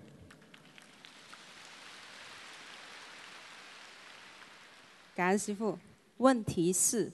[5.16, 5.78] 感恩师傅。
[6.18, 7.12] 问题是，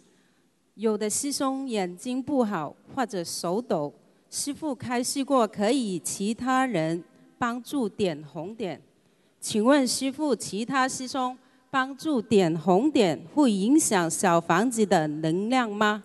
[0.76, 3.92] 有的师兄眼睛不好或者手抖，
[4.30, 7.04] 师傅开示过可以其他人
[7.40, 8.80] 帮助点红点，
[9.40, 11.36] 请问师傅，其他师兄
[11.72, 16.04] 帮助点红点会影响小房子的能量吗？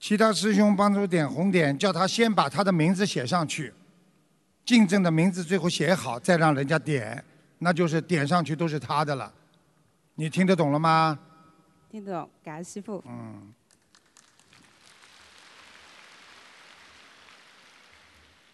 [0.00, 3.74] 其他师兄帮助点红点，叫他先把他的名字写上去，
[4.64, 7.22] 竞争的名字最后写好，再让人家点，
[7.58, 9.30] 那就是点上去都是他的了。
[10.14, 11.18] 你听得懂了吗？
[11.90, 13.04] 听得懂，感恩师傅。
[13.06, 13.52] 嗯。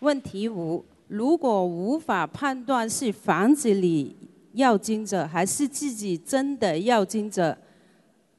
[0.00, 4.25] 问题五：如果无法判断是房子里
[4.56, 7.56] 要经者还是自己真的要经者，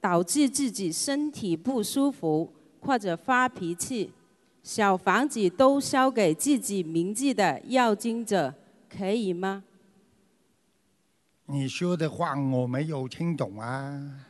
[0.02, 2.54] 导致自己身体不舒服。
[2.80, 4.14] 或者发脾气，
[4.64, 8.54] 小房子都烧给自己名字的要经者，
[8.88, 9.64] 可以吗？
[11.48, 14.26] 你说的话我没有听懂啊。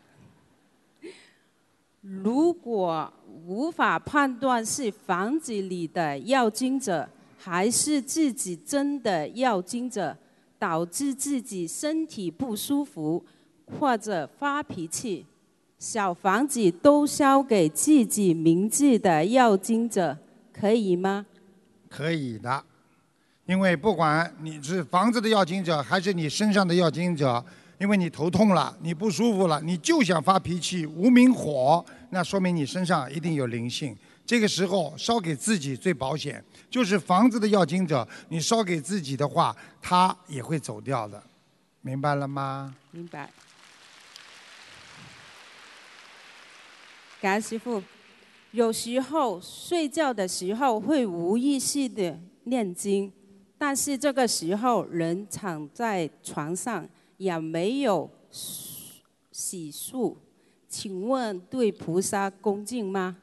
[2.02, 3.14] 如果
[3.46, 7.08] 无法判断是房子里的要经者
[7.38, 10.18] 还是自己真的要经者，
[10.60, 13.26] 导致自己身体不舒服
[13.80, 15.26] 或者发脾气。
[15.80, 20.18] 小房子都烧给自己名字的要经者，
[20.52, 21.26] 可以吗？
[21.88, 22.64] 可以的，
[23.46, 27.46] 因为不管你是房子的要经者，还是你身上的要经者，
[27.80, 33.96] 因为你头痛了，你不舒服了，你就想发脾气，无名火，那说明你身上一定有灵性。
[34.28, 41.24] 这个时候烧给自己最保险，就是房子的要经者，你烧给自己的话，他也会走掉的，
[41.80, 42.76] 明白了吗？
[42.92, 43.32] 明白。
[47.22, 47.82] 感恩师傅，
[48.52, 53.10] 有时候睡觉的时候会无意识的念经，
[53.58, 60.18] 但是这个时候人躺在床上也没有洗漱，
[60.68, 63.16] 请问对菩萨恭敬吗？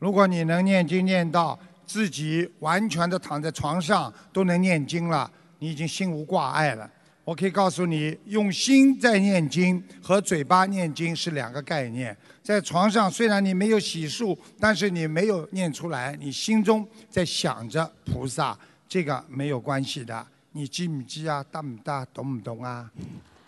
[0.00, 5.30] 如果你能念经念到自己完全的躺在床上都能念经了，
[5.60, 6.90] 你已经心无挂碍了。
[7.22, 12.16] 我可以告诉你，用心在念经和嘴巴念经是两个概念。
[12.42, 20.26] 在床上，虽然你没有洗漱，但是你没有念出来，你心中在想着菩萨，这个没有关系的。
[20.52, 21.44] 你记不记啊？
[21.52, 22.04] 大不大？
[22.06, 22.90] 懂不懂啊？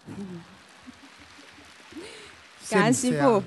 [2.71, 3.43] 感恩师傅，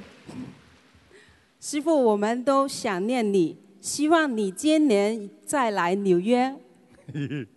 [1.68, 6.56] 师傅，我们都想念你，希望你今年再来纽约。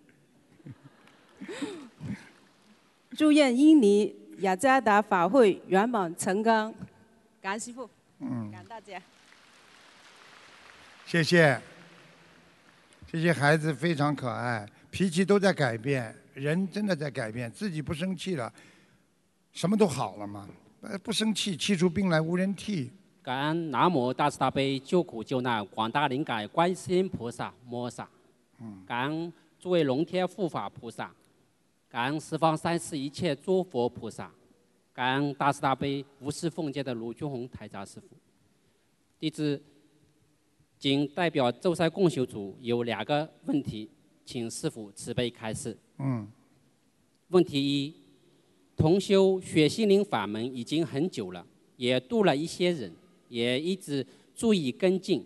[3.14, 6.74] 祝愿印尼雅加达法会圆满成功，
[7.42, 7.86] 感恩师傅，
[8.20, 8.98] 嗯感恩大家，
[11.04, 11.61] 谢谢。
[13.12, 18.50] 这些孩子非常可爱，脾气都在改变，人真的在改变，自己不生气了，
[19.52, 20.48] 什么都好了嘛。
[21.02, 22.90] 不生气，气出病来无人替。
[23.29, 28.09] 感恩南无大慈大悲救苦救难广大灵感观世音菩萨摩萨，
[28.87, 31.14] 感恩诸位龙天护法菩萨。
[31.91, 34.33] 感恩十方三世一切诸佛菩萨，
[34.95, 38.16] 感恩大慈大悲无私奉献的卢俊宏台长师傅。
[39.20, 39.62] 弟子
[40.79, 43.91] 仅代表舟山共修组有两个问题，
[44.24, 45.76] 请师傅慈悲开示。
[45.99, 46.26] 嗯。
[47.29, 47.95] 问题一：
[48.74, 52.91] 同修学心灵法门已经很久了，也度了一些人，
[53.29, 55.24] 也一直注意跟进，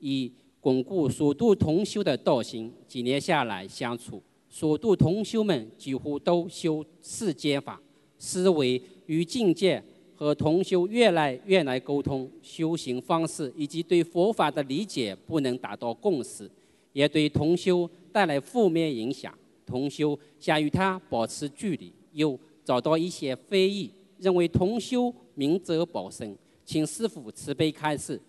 [0.00, 2.72] 以巩固所度同修的道心。
[2.86, 4.22] 几年下来相处。
[4.48, 7.78] 所度同修们几乎都修世间法，
[8.18, 9.82] 思维与境界
[10.14, 16.50] 和同修越来越难沟通，修行方式以及对佛法的理解不能达到共识，
[16.94, 19.36] 也对同修带来负面影响。
[19.66, 26.34] 同修想与他保持距离，又找到一些非议，认为同修明哲保身，
[26.66, 28.20] 请师父慈悲开示，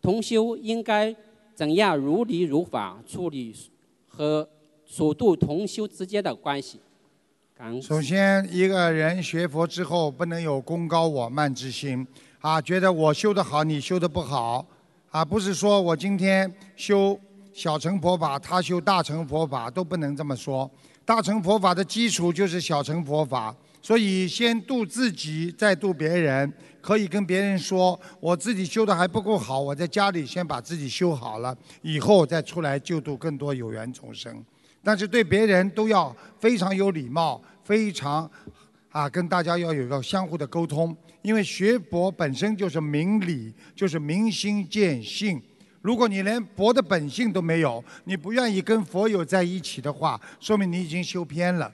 [0.00, 1.12] 同修应该
[1.56, 3.52] 怎样如理如法处理
[4.06, 4.48] 和。
[4.90, 6.80] 所度同修之间的关系。
[7.82, 12.06] 首先，一个人学佛之后，不能有功高我慢之心，
[12.40, 14.66] 啊，觉得我修得好，你修得不好，
[15.10, 17.20] 啊，不是说我今天修
[17.52, 20.70] 小乘佛法，他修大乘佛法，都不能这么说。
[21.04, 26.50] 大乘佛法的基础就是小乘佛法，所以先度自己，再度别人。
[26.80, 34.44] 可以跟别人说，我自己修的还不够好，我在家里先把自己修好了，以后再出来救度更多有缘众生。
[34.82, 38.30] 但是对别人都要非常有礼貌，非常
[38.90, 40.96] 啊，跟大家要有一个相互的沟通。
[41.22, 45.42] 因为学佛本身就是明理，就是明心见性。
[45.82, 51.70] 如果你连佛的本性都没有，你不愿意跟佛友在一起的话，说明你已经修偏了。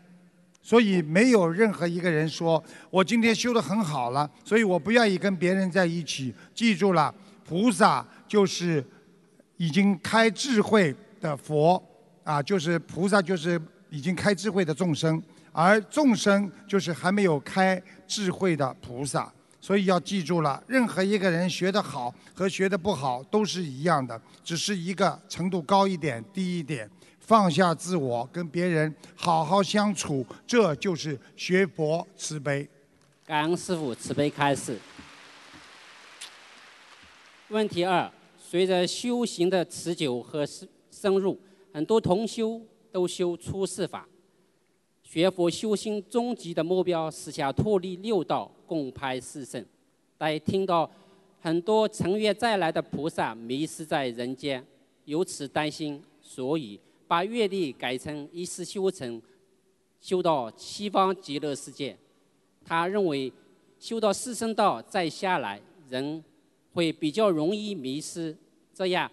[0.64, 6.34] 所以没有任何一个人说我今天修的很好了，所以我不愿意跟别人在一起。
[6.54, 7.14] 记住了，
[7.46, 8.82] 菩萨就是
[9.58, 11.80] 已经开智慧的佛
[12.24, 13.60] 啊，就是菩萨，就是
[13.90, 19.30] 已经开智慧的众生，而众生就是还没有开智慧的菩萨。
[19.60, 26.88] 所以要记住了，任何一个人学得好和学得不好都是一样的，只是一个程度高一点、低一点。
[27.26, 32.68] 放下自我，跟别人好好相处，这就是学佛慈悲。
[33.24, 34.78] 感恩师傅慈悲开示。
[37.48, 41.40] 问题二：随着修行的持久和深深入，
[41.72, 42.60] 很多同修
[42.92, 44.06] 都修出世法。
[45.02, 49.64] 学佛修心终极的目标是想脱离六道，共拍四圣。
[50.18, 50.90] 但听到
[51.40, 54.62] 很多成愿再来的菩萨迷失在人间，
[55.06, 56.78] 由此担心，所以。
[57.06, 59.20] 把阅历改成一世修成，
[60.00, 61.96] 修到西方极乐世界。
[62.64, 63.32] 他认为
[63.78, 66.24] 修到四圣道再下来，人
[66.72, 68.36] 会比较容易迷失。
[68.72, 69.10] 这样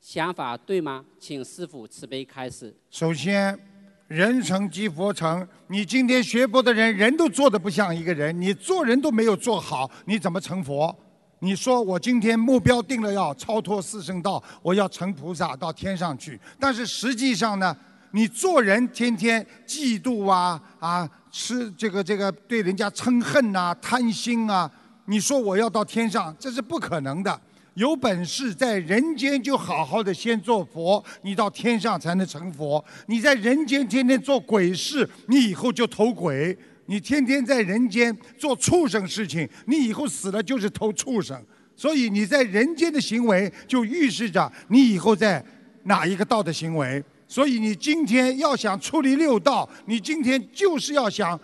[0.00, 1.04] 想法对吗？
[1.18, 2.74] 请师傅慈悲开示。
[2.90, 3.58] 首先，
[4.06, 5.46] 人成即佛成。
[5.66, 10.96] 你今天学佛的人，人都做的不像一个人，你做人都没有做好，你怎么成佛？
[11.40, 16.38] 你说我今天目标定了要超脱四圣道，我要成菩萨到天上去。
[16.58, 17.76] 但是实际上呢，
[18.10, 24.70] 你做人天天嫉妒啊啊，吃这个这个对人家嗔恨呐，贪心啊。
[25.04, 27.40] 你说我要到天上，这是不可能的。
[27.74, 32.84] 有本事在人间就好好的先做佛，你到天上才能成佛。
[33.06, 36.58] 你在人间天天做鬼事，你以后就投鬼。
[36.88, 41.38] 你天天在人间做畜生事情，你以后死了就是投畜生。
[41.76, 45.44] 所以你在人间的行为，就预示着你以后在
[45.84, 47.04] 哪一个道的行为。
[47.28, 51.38] 所以你今天要想出离六道，你今天就是要想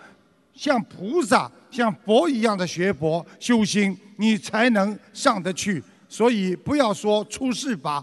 [0.55, 5.83] 像菩萨、像佛一样的学佛修心，你才能上得去。
[6.09, 8.03] 所以不要说出世法，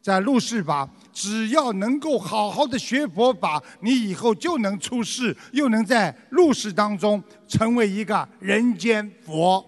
[0.00, 0.88] 在入世法。
[1.12, 9.64] 只要能够好好的学佛法，你以后就能出世，又能在入世当中成为一个人间佛。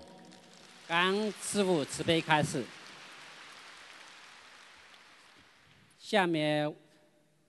[0.86, 2.64] 感恩师父慈悲开示。
[5.98, 6.72] 下面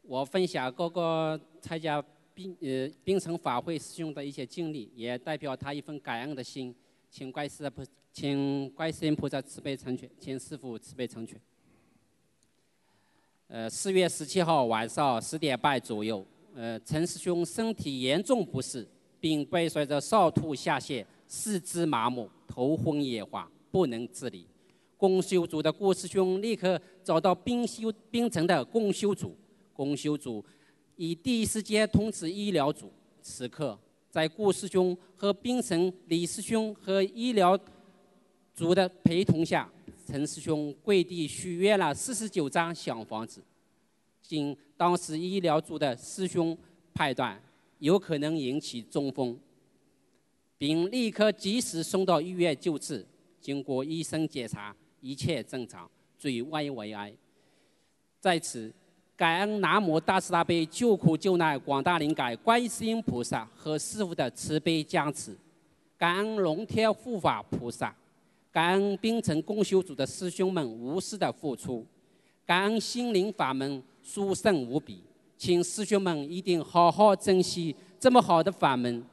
[0.02, 2.02] 我分享各个参加
[2.34, 6.74] 冰呃冰城法会师兄的一些经历，也代表他一份感恩的心，
[7.10, 7.84] 请观世菩
[8.14, 11.40] 请观世音菩萨慈悲成全，请师父慈悲成全。
[13.48, 16.26] 呃，四月十七号晚上十点半左右，
[16.56, 18.88] 呃，陈师兄身体严重不适，
[19.20, 24.48] 并伴随着少吐下泻、四肢麻木、头昏眼花，不能自理。
[24.98, 29.38] 共修组的顾师兄立刻找到冰修冰城的共修组，
[29.74, 30.44] 共修组
[30.96, 32.92] 以第一时间通知医疗组。
[33.22, 33.78] 此刻，
[34.10, 37.56] 在顾师兄和冰城李师兄和医疗
[38.56, 39.70] 组的陪同下。
[40.06, 43.42] 陈师兄跪地许愿了四十九张小房子，
[44.22, 46.56] 经当时医疗组的师兄
[46.94, 47.42] 判断
[47.80, 49.38] 有可能引起中风，
[50.58, 53.06] 并立刻及时送到医院救治。
[53.42, 57.12] 经过医生检查，一切正常，最危为安。
[58.20, 58.74] 在此，
[59.16, 65.38] 感恩南无大慈大悲救苦救难广大灵感观世音菩萨和师父的慈悲加持，
[65.98, 67.96] 感恩龙天护法菩萨。
[68.56, 71.86] 感恩冰城共修组的师兄们无私的付出，
[72.46, 75.04] 感恩心灵法门殊胜无比，
[75.38, 79.04] 请师兄们一定好好珍惜这么好的法门，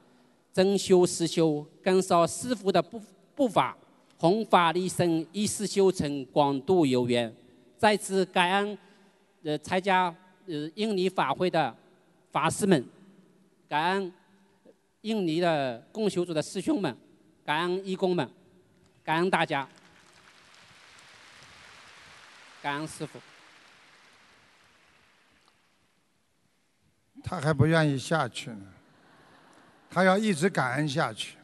[0.52, 3.02] 真修实修，跟上师傅的步
[3.34, 3.76] 步伐，
[4.16, 7.34] 弘法利生，一世修成，广度有缘。
[7.76, 8.78] 再次感恩
[9.42, 10.14] 呃参加
[10.46, 11.76] 呃印尼法会的
[12.30, 12.84] 法师们，
[13.68, 14.12] 感恩
[15.00, 16.96] 印尼的共修组的师兄们，
[17.44, 18.30] 感恩义工们。
[19.04, 19.66] 感恩大家，
[22.62, 23.20] 感恩师傅。
[27.24, 28.66] 他还不愿意下去呢，
[29.90, 31.36] 他要一直感恩下去。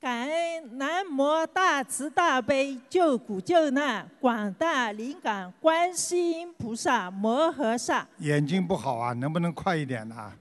[0.00, 8.06] 感恩南无大慈大悲救苦救难广大灵感观世音菩萨摩诃萨。
[8.18, 10.32] 眼睛不好啊，能不能快一点呢？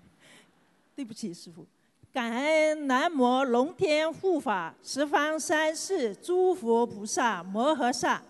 [0.94, 1.66] 对不起，师傅。
[2.14, 8.22] 感恩南无龙天护法十方三世诸佛菩萨摩诃萨，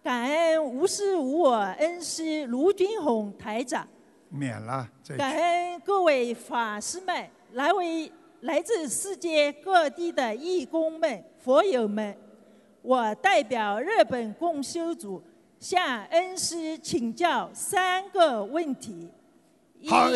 [0.00, 3.84] 感恩无私无我恩师卢军宏台长，
[4.28, 4.88] 免了。
[5.18, 8.12] 感恩各位法师们，来为
[8.42, 12.16] 来自世界各地的义工们、佛友们，
[12.80, 15.20] 我代表日本共修组
[15.58, 19.10] 向恩师请教三个问题。
[19.88, 20.08] 好，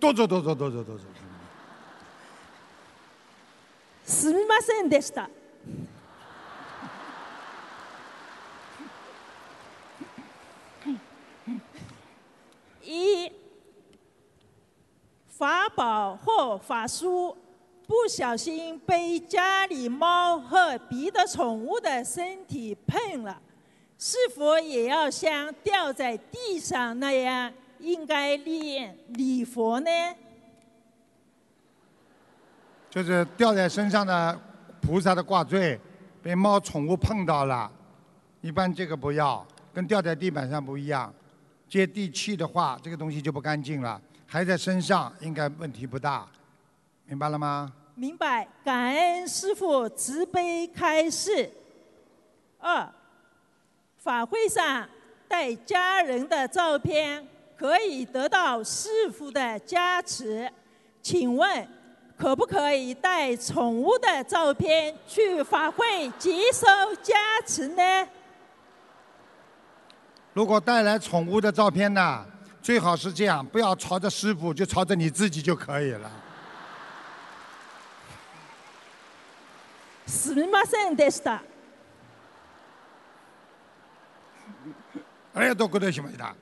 [0.00, 1.04] 多走多走多走多走。
[4.10, 5.30] すみませんでした。
[12.82, 13.32] 一
[15.38, 17.36] 法宝或法书
[17.86, 23.40] 不小心被家里猫和别的宠物的身体碰了，
[23.96, 29.88] 是否也要像掉在地上那样应该念礼佛呢？
[32.90, 34.38] 就是掉在身上的
[34.80, 35.78] 菩萨的挂坠，
[36.20, 37.70] 被猫宠物碰到了，
[38.40, 41.12] 一般这个不要，跟掉在地板上不一样。
[41.68, 46.26] 接地气的话，这个东西就不干净了，还在身上，应该问题不大，
[47.06, 47.72] 明白了吗？
[47.94, 51.48] 明白，感恩师父慈悲开示。
[52.58, 52.92] 二，
[53.98, 54.88] 法会上
[55.28, 57.24] 带家人的照片
[57.56, 60.50] 可以得到师父的加持，
[61.00, 61.68] 请问
[62.19, 66.65] 可不可以带宠物的照片去法会接受
[67.03, 67.13] 加
[67.45, 68.07] 持呢？
[70.33, 72.25] 如果带来宠物的照片呢，
[72.61, 76.09] 最好是这样，不要朝着师傅，就朝着你自己就可以了。
[80.07, 81.41] すみませんでした。
[85.33, 86.35] ありがとうございました。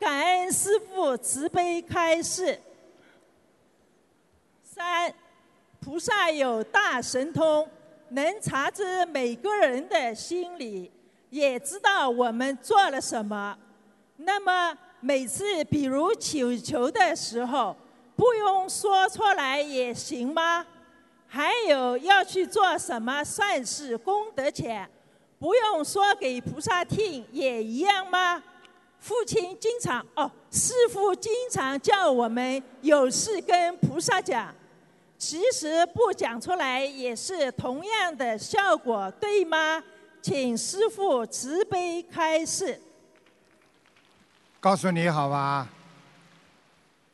[0.00, 2.58] 感恩师父慈悲开示。
[4.64, 5.12] 三，
[5.78, 7.68] 菩萨有大神通，
[8.08, 10.90] 能察知每个人的心理，
[11.28, 13.58] 也知道我们做了什么。
[14.16, 17.76] 那么每次比如祈求的时候，
[18.16, 20.66] 不用说出来也行吗？
[21.26, 24.88] 还有要去做什么善事功德钱，
[25.38, 28.42] 不用说给菩萨听也一样吗？
[29.00, 34.54] 父亲经常哦，师父经常叫我们有事跟菩萨讲，
[35.16, 39.82] 其实不讲出来也是同样的效果，对吗？
[40.20, 42.78] 请师父慈悲开示。
[44.60, 45.66] 告诉你好吧，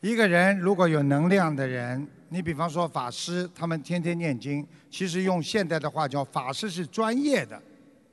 [0.01, 7.63] 一个人如果有能量的人，你比方说法师，他们天天念经，其实用现代的话叫法师是专业的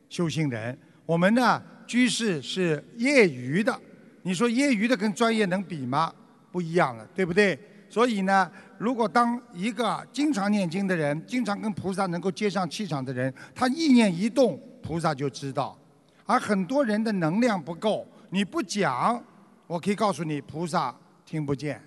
[0.09, 3.77] 修行人，我们呢居士是业余的。
[4.23, 6.13] 你说业余的跟专业能比吗？
[6.51, 7.59] 不一样了，对不对？
[7.89, 15.77] 所以呢，如果当一个经常念经的人，经常跟菩萨能够接上气场的人，他意念一动，菩萨就知道。
[16.25, 19.23] 而很多人的能量不够，你不讲，
[19.67, 21.81] 我可以告诉你，菩萨听不见。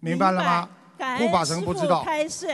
[0.00, 0.68] 明白了吗？
[0.98, 2.48] 感护法神不知道，开示。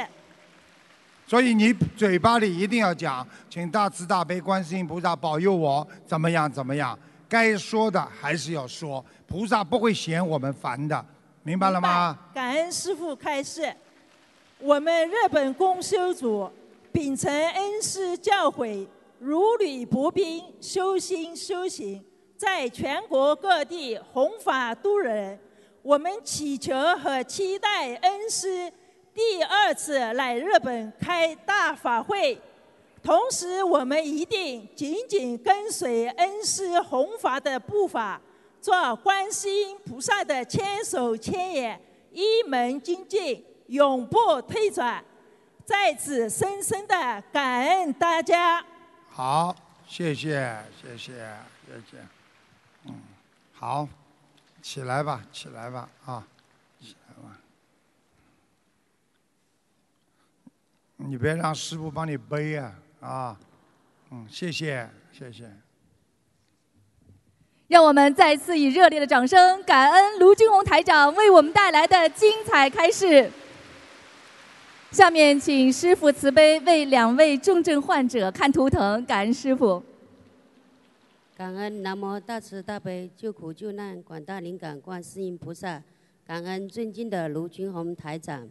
[1.26, 6.96] 所以你嘴巴里一定要讲，请大慈大悲观世音菩萨保佑我怎么样怎么样，
[7.28, 11.04] 该说的还是要说，菩萨不会嫌我们烦的，
[11.42, 12.16] 明白了吗？
[12.32, 13.74] 感恩师父开示，
[14.60, 16.48] 我们日本公修组
[16.92, 18.86] 秉承恩师教诲，
[19.18, 22.04] 如履薄冰，修心修行，
[22.36, 25.36] 在全国各地弘法度人。
[25.82, 28.72] 我们祈求和期待恩师
[29.16, 32.38] 第二次来日本开大法会，
[33.02, 38.20] 同时我们一定紧紧跟随恩师弘法的步伐，
[38.60, 41.80] 做观世音菩萨的千手千眼，
[42.12, 45.02] 一门精进，永不退转。
[45.64, 48.62] 在此深深的感恩大家。
[49.08, 49.56] 好，
[49.88, 51.14] 谢谢，谢谢，
[51.64, 51.96] 谢谢。
[52.84, 52.92] 嗯，
[53.54, 53.88] 好，
[54.60, 56.22] 起来吧，起来吧，啊，
[56.82, 57.38] 起来吧。
[61.08, 63.38] 你别让师傅帮你背呀、啊，
[64.10, 65.44] 嗯，谢谢，谢谢。
[67.68, 73.30] 让我们再次以热烈的掌声，感恩卢军红台长为我们带来的精彩开示。
[74.90, 79.82] 下面请师傅慈悲为两位重症患者看图腾，感恩师傅。
[81.36, 85.80] 感恩南无大慈大悲救苦救难广大灵感观世音菩萨，
[86.26, 88.48] 感恩尊敬的卢军红台长。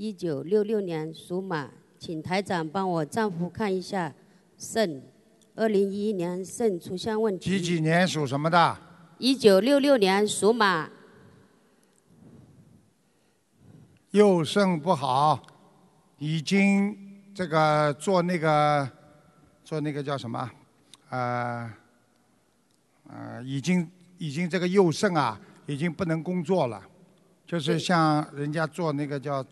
[0.00, 4.14] 一一九六六年属马，请台长帮我丈夫看一下
[4.56, 5.02] 肾。
[5.54, 7.50] 二零一一年肾出现问题。
[7.50, 8.78] 几几年属什么的？
[9.18, 10.88] 一九六六年属马，
[14.12, 15.38] 右肾不好，
[16.16, 16.96] 已经
[17.34, 18.90] 这个做那个
[19.62, 20.50] 做那个叫什么？
[21.10, 21.70] 呃
[23.06, 23.86] 呃，已经
[24.16, 26.82] 已经这个右肾啊，已经不能工作了，
[27.46, 29.44] 就是像人家做那个叫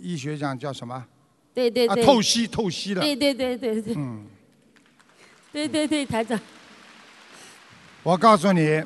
[0.00, 0.94] 医学上叫什么？
[0.94, 1.08] 啊，
[1.54, 2.04] 对对对。
[2.04, 3.00] 透析透析了。
[3.00, 3.94] 对对对对对。
[3.96, 4.26] 嗯，
[5.52, 6.38] 对对对，台长。
[8.02, 8.82] 我告诉你，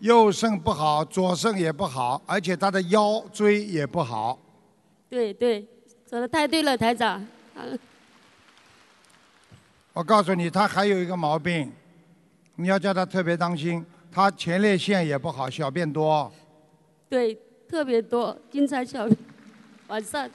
[0.00, 4.38] 右肾不好，左肾也不好，而且他的腰椎也不好。
[5.08, 5.64] 对对，
[6.08, 7.20] 说的太对了，台长。
[7.54, 7.62] 啊
[9.92, 11.70] 我告诉你，他还有一个毛病，
[12.56, 16.32] 你要叫他特别当心，他前列腺也不好，小便多。
[17.08, 19.16] 对，特别多，经常小便，
[19.88, 20.28] 晚上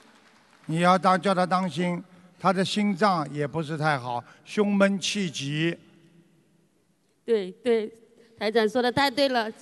[0.66, 2.02] 你要当叫他当心，
[2.38, 5.76] 他的心脏也不是太好，胸闷气急。
[7.24, 7.92] 对对，
[8.38, 9.52] 台长说的太对了，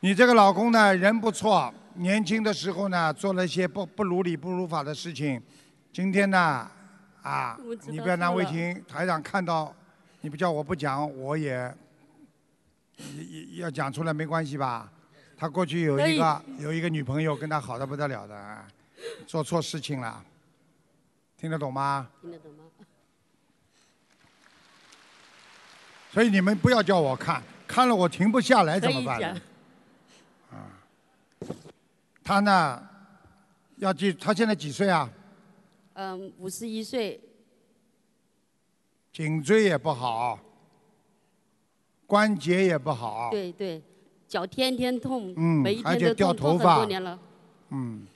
[0.00, 5.40] 你这个老公呢，人不错，年轻的时候呢，做了一些不不如理不如法的事情。
[5.92, 6.68] 今天呢，
[7.22, 9.72] 啊你不要难为情，台长看到，
[10.22, 11.74] 你不叫我不讲，我也
[13.16, 14.90] 也也要讲出来，没关系吧？
[15.38, 18.66] 他过去有一个有一个女朋友，跟他好的不得了的，啊
[19.24, 20.24] 做错事情了，
[21.36, 22.10] 听得懂吗？
[22.20, 22.64] 听得懂吗？
[26.10, 29.40] 所以你们不要叫我看，看了我停不下来怎么办可以讲呢？
[32.24, 32.88] 他呢，
[33.76, 35.08] 要记，他现在几岁啊？
[35.92, 37.20] 嗯，五十一岁，
[39.12, 40.38] 颈椎也不好，
[42.06, 43.80] 关节也不好，对对，
[44.28, 47.18] 脚天天痛，嗯每一而且天都痛，痛很掉头发多年了。
[47.70, 48.06] 嗯，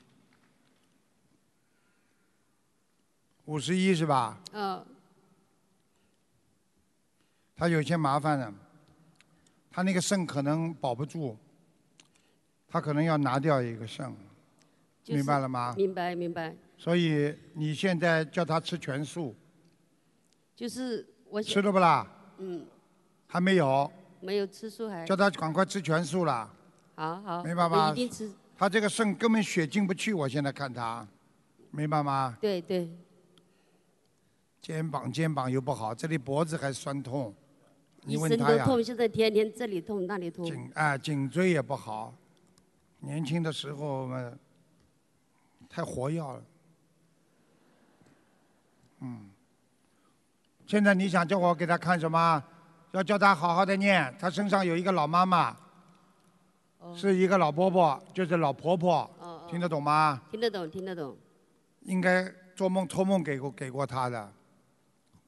[3.46, 4.38] 五十一是吧？
[4.52, 4.84] 嗯，
[7.56, 8.52] 他有些麻烦了，
[9.70, 11.36] 他那个肾可能保不住，
[12.68, 14.14] 他可能要拿掉一个肾，
[15.02, 15.74] 就是明白了吗？
[15.76, 19.34] 明白明白，所以你现在叫他吃全素，
[20.54, 22.06] 就是我吃了不啦？
[22.38, 22.66] 嗯，
[23.26, 23.90] 还没有，
[24.22, 26.48] 没有吃素还叫他赶快吃全素了。
[26.94, 31.06] 好好，我明白吗一定吃，他这个肾根本血进不去，我现在看他，
[31.72, 32.36] 明白吗？
[32.40, 32.88] 对对，
[34.60, 37.34] 肩膀肩膀又不好，这里脖子还酸痛，
[38.02, 38.64] 你一问他呀。
[38.64, 40.44] 痛，现在天天这里痛那里痛。
[40.44, 42.14] 颈啊颈椎也不好，
[43.00, 44.32] 年轻的时候嘛，
[45.68, 46.44] 太活跃了。
[49.00, 49.30] 嗯，
[50.64, 52.44] 现在你想叫我给他看什么？
[52.92, 55.56] 要叫他好好的念，他身上有一个老妈妈，
[56.94, 60.22] 是一个老伯伯，就是老婆婆，哦听得懂吗？
[60.30, 61.16] 听得懂，听得懂。
[61.80, 64.32] 应该做梦托梦给过给过他的，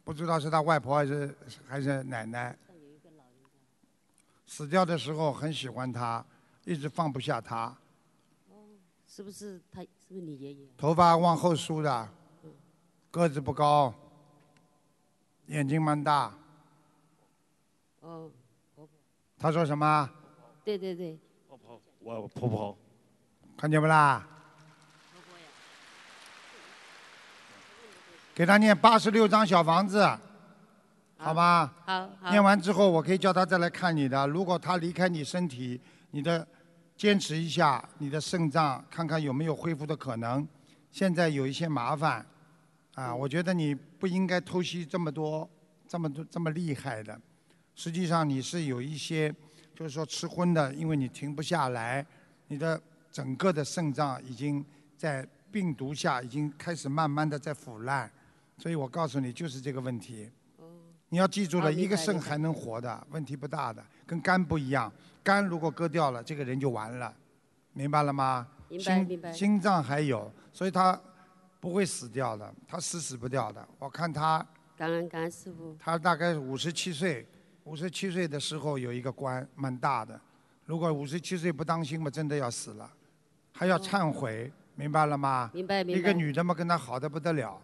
[0.04, 1.36] 不知道是他外婆还是
[1.66, 2.56] 还是奶奶。
[4.46, 6.24] 死掉的时候很喜欢他，
[6.64, 7.74] 一直放不下他，
[9.08, 9.80] 是不是他？
[9.80, 10.68] 是不是你爷爷？
[10.76, 12.08] 头发往后梳的，
[13.10, 13.92] 个子不高，
[15.46, 16.32] 眼睛蛮大。
[18.04, 18.30] 哦，
[19.38, 20.10] 他说什么？
[20.62, 21.18] 对对对，
[22.00, 22.76] 我婆婆，
[23.56, 24.26] 看见不啦？
[28.34, 30.06] 给他念八十六张小房子，
[31.16, 31.72] 好吧？
[31.86, 32.30] 好好。
[32.30, 34.26] 念完之后，我可以叫他再来看你的。
[34.26, 35.80] 如果他离开你身体，
[36.10, 36.46] 你的
[36.98, 40.46] 坚持一下，你的肾脏看看有没有恢复的可能。
[40.90, 42.26] 现在有一些麻烦，
[42.96, 45.48] 啊，我觉得你不应该偷袭这么多、
[45.88, 47.18] 这么多、这么厉害的。
[47.74, 49.34] 实际上你是有一些，
[49.74, 52.04] 就是说吃荤的，因为你停不下来，
[52.48, 54.64] 你的整个的肾脏已经
[54.96, 58.10] 在病毒下已经开始慢慢的在腐烂，
[58.58, 60.30] 所以我告诉你就是这个问题。
[61.10, 64.92] 你要记住了，一个肾还能活的，问题不大的，跟肝不一样。
[65.22, 67.14] 肝如果割掉了，这个人就完了，
[67.72, 68.48] 明白了吗？
[68.68, 71.00] 明白心明白心脏还有，所以他
[71.60, 73.64] 不会死掉的，他死死不掉的。
[73.78, 74.44] 我看他，
[74.76, 75.76] 感恩感恩师傅。
[75.78, 77.24] 他大概五十七岁，
[77.64, 80.18] 五十七岁的时候有一个官蛮大的，
[80.66, 82.90] 如果五十七岁不当心嘛，真的要死了，
[83.52, 85.50] 还要忏悔，明白了吗？
[85.54, 87.60] 明白明白一个女的嘛，跟他好的不得了，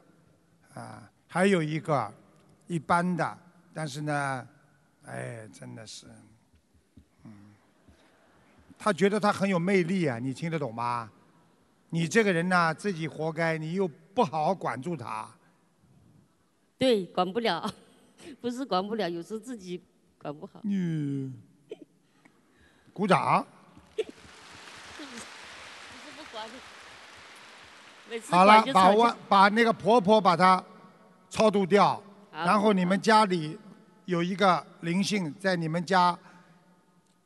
[0.74, 2.12] 啊，还有一个
[2.66, 3.38] 一般的，
[3.74, 4.48] 但是呢，
[5.04, 6.06] 哎，真的是，
[7.24, 7.32] 嗯，
[8.78, 11.10] 他觉得他很有魅力啊，你听得懂吗？
[11.90, 15.28] 你这个人呢，自己活该，你又不好好管住他，
[16.78, 17.70] 对，管不了，
[18.40, 19.82] 不是管不了，有时候自己
[20.20, 20.60] 管不好。
[20.64, 21.32] 嗯，
[22.92, 23.46] 鼓掌。
[28.28, 30.62] 好了把我把那个婆婆把她
[31.28, 32.02] 超度掉，
[32.32, 33.56] 然后你们家里
[34.04, 36.18] 有一个灵性在你们家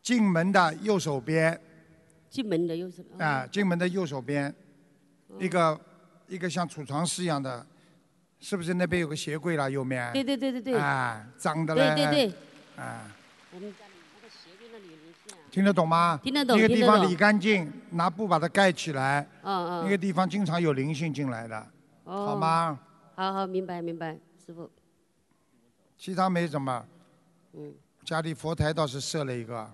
[0.03, 1.59] 进门的右手边，
[2.29, 4.55] 进门的右手啊、进门的右手边，
[5.29, 5.81] 哦一个
[6.29, 7.67] 一个像储藏室一样的，
[8.39, 9.71] 是不是那边有个鞋柜了？
[9.71, 10.13] 右面。
[10.13, 10.77] 对对对对对。
[10.77, 11.95] 啊，脏的嘞。
[11.95, 12.35] 对对对。
[12.77, 13.15] 啊，
[13.53, 15.41] 我们家里那个鞋柜那里有灵性啊。
[15.51, 16.19] 听得懂吗？
[16.23, 19.21] 听得懂那个地方理干净，拿布把它盖起来。
[19.43, 21.57] 嗯嗯那个地方经常有灵性进来的，
[22.05, 22.79] 哦好吗？
[23.15, 24.69] 好好，明白明白，师傅。
[25.97, 26.85] 其他没什么。
[27.53, 27.75] 嗯。
[28.05, 29.71] 家里佛台倒是设了一个，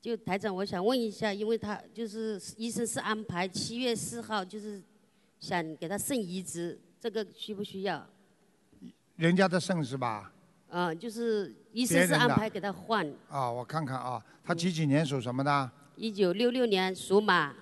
[0.00, 4.80] 就台长，我想问一下，因为他就是医生是安排七月四号，就是
[5.38, 8.06] 想给他肾移植，这个需不需要？
[9.16, 10.32] 人家的肾是吧？
[10.70, 13.06] 啊，就是医生是安排给他换。
[13.28, 15.70] 啊，我看看啊，他几几年属什么的？
[15.96, 17.54] 一九六六年属马，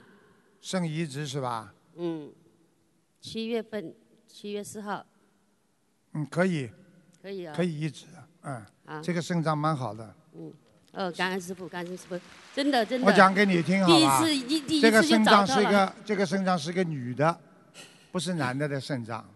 [0.61, 1.72] 肾移植是吧？
[1.96, 2.30] 嗯，
[3.20, 3.94] 七月份，
[4.26, 5.04] 七月四号，
[6.12, 6.70] 嗯，可以，
[7.22, 7.54] 可以啊。
[7.57, 8.07] 可以移植，
[8.42, 10.14] 嗯啊，这个肾脏蛮好的。
[10.34, 10.52] 嗯，
[10.92, 12.20] 哦，感恩师傅，感恩师傅，
[12.54, 13.07] 真的真的。
[13.07, 14.22] 我讲给你听好吧？
[14.22, 15.64] 第一次，一第一这个次肾脏是一。
[15.64, 17.40] 个，这个肾脏是一个女的，
[18.12, 19.26] 不是男的的肾脏，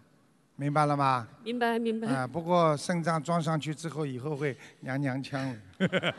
[0.61, 1.27] 明白了吗？
[1.43, 2.07] 明白明白。
[2.07, 5.55] 啊，不过肾脏装上去之后，以后会 娘娘腔了。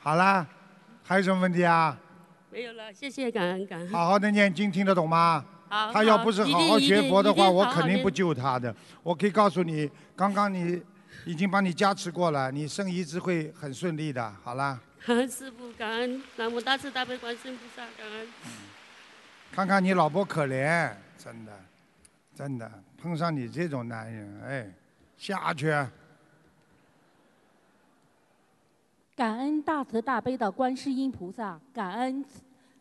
[0.00, 0.44] 好啦，
[1.04, 1.96] 还有什么问题啊？
[2.50, 3.88] 没有了，谢谢感恩感恩。
[3.90, 5.44] 好好的念经，听得懂吗？
[5.68, 8.74] 好他要不是好好学佛的话，我肯定不救他的。
[9.04, 10.82] 我可以告诉你，刚刚你
[11.24, 14.34] 已经帮你加持过了，你生移植会很顺利的。
[14.42, 18.26] 好啦，感恩师傅，感恩南无大慈大悲观世音菩萨，感恩。
[19.52, 21.52] 看看你老婆可怜，真的，
[22.34, 24.70] 真的碰上你这种男人，哎，
[25.16, 25.70] 下去。
[29.16, 32.24] 感恩大慈大悲的观世音菩萨，感恩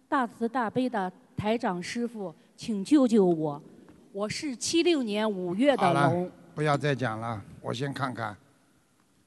[0.07, 3.61] 大慈大悲的台长师傅，请救救我！
[4.13, 8.37] 我是七六年五月的龙，，不要再讲了，我先看看。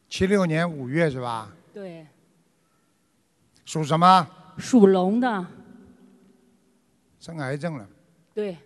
[0.09, 1.53] 七六年五月是吧？
[1.75, 2.07] 对，
[3.65, 4.27] 属什么？
[4.57, 5.47] 属龙的，
[7.23, 7.89] 生癌症了，
[8.35, 8.59] 对，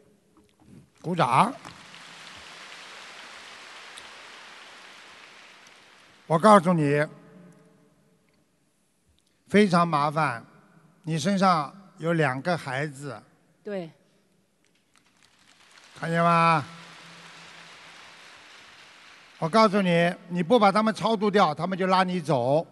[1.03, 1.53] 鼓掌。
[6.27, 7.07] 我告诉你，
[9.47, 10.43] 非常麻烦，
[11.03, 13.23] 你身上有两个孩子，
[13.63, 13.91] 对，
[15.95, 16.65] 看见吗？
[19.39, 22.67] 我告诉你，你不把他们超度掉，他们就拉你走。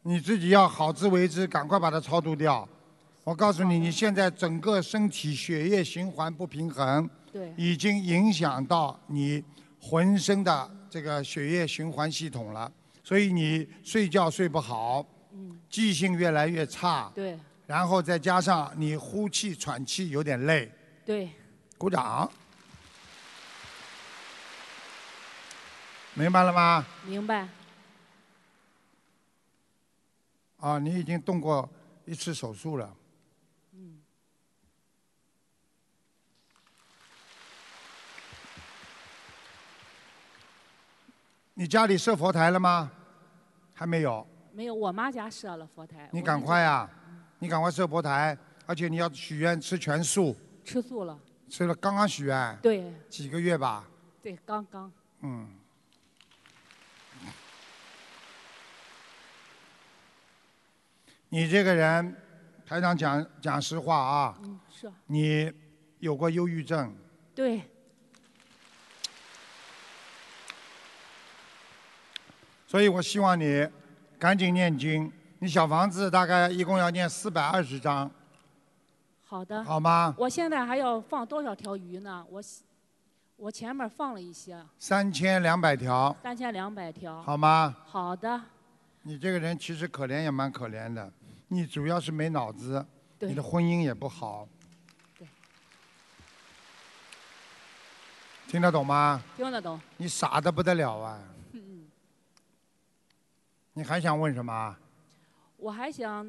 [0.00, 2.66] 你自己要好自为之，赶快把它超度掉。
[3.24, 9.42] 我告诉你，你现在整个身体血液循环不平衡，对已经影响到你
[9.80, 12.70] 浑身的这个血液循环系统了，
[13.02, 15.02] 所以你睡觉睡不好，
[15.32, 20.70] 嗯，记性越来越差，对，然后再加上你呼气喘气有点累，
[21.06, 21.30] 对，
[21.78, 22.30] 鼓掌。
[26.12, 26.86] 明白了吗？
[27.06, 27.48] 明白，
[30.58, 31.66] 啊，你已经动过
[32.04, 32.94] 一次手术了。
[41.54, 42.90] 你家里设佛台了吗？
[43.72, 44.26] 还没有。
[44.52, 46.88] 没有，我妈家设了佛台，你赶快呀、
[47.38, 48.36] 你赶快设佛台，
[48.66, 52.58] 而且你要许愿吃全素，吃素了，吃了刚刚许愿。
[52.60, 52.92] 对。
[53.08, 53.88] 几个月吧。
[54.20, 55.48] 对，刚刚，嗯。
[61.28, 62.16] 你这个人，
[62.64, 65.52] 台长讲讲实话啊，嗯，是，你
[65.98, 66.96] 有过忧郁症，
[67.34, 67.60] 对，
[72.74, 73.64] 所以我希望你
[74.18, 75.12] 赶紧念经。
[75.38, 78.10] 你小房子大概一共要念四百二十章，
[79.24, 82.26] 好的，好吗我现在还要放多少条鱼呢？
[82.28, 82.42] 我，
[83.36, 87.76] 我前面放了一些，三千两百条，三千两百条，好吗？
[87.86, 88.42] 好的，
[89.02, 91.12] 你这个人其实可怜也蛮可怜的，
[91.46, 92.84] 你主要是没脑子，
[93.20, 94.48] 对你的婚姻也不好。
[95.16, 95.28] 对。
[98.48, 99.22] 听得懂吗？
[99.36, 101.22] 听得懂，你傻的不得了啊！
[103.74, 104.78] 嗯，你还想问什么啊？
[105.56, 106.24] 我还想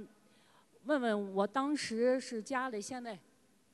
[0.84, 3.20] 问问，我当时是家里现在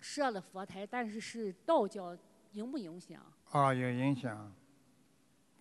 [0.02, 2.16] 设了佛台，但是是道教，
[2.54, 3.22] 影不影响？
[3.52, 4.52] 啊，有影响。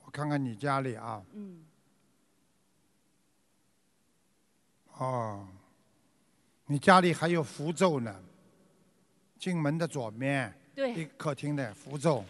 [0.05, 1.65] 我看看你家里啊，嗯，
[4.97, 5.47] 哦，
[6.67, 8.23] 你家里还有符咒呢。
[9.39, 12.23] 进门的左面，对一客厅的符咒。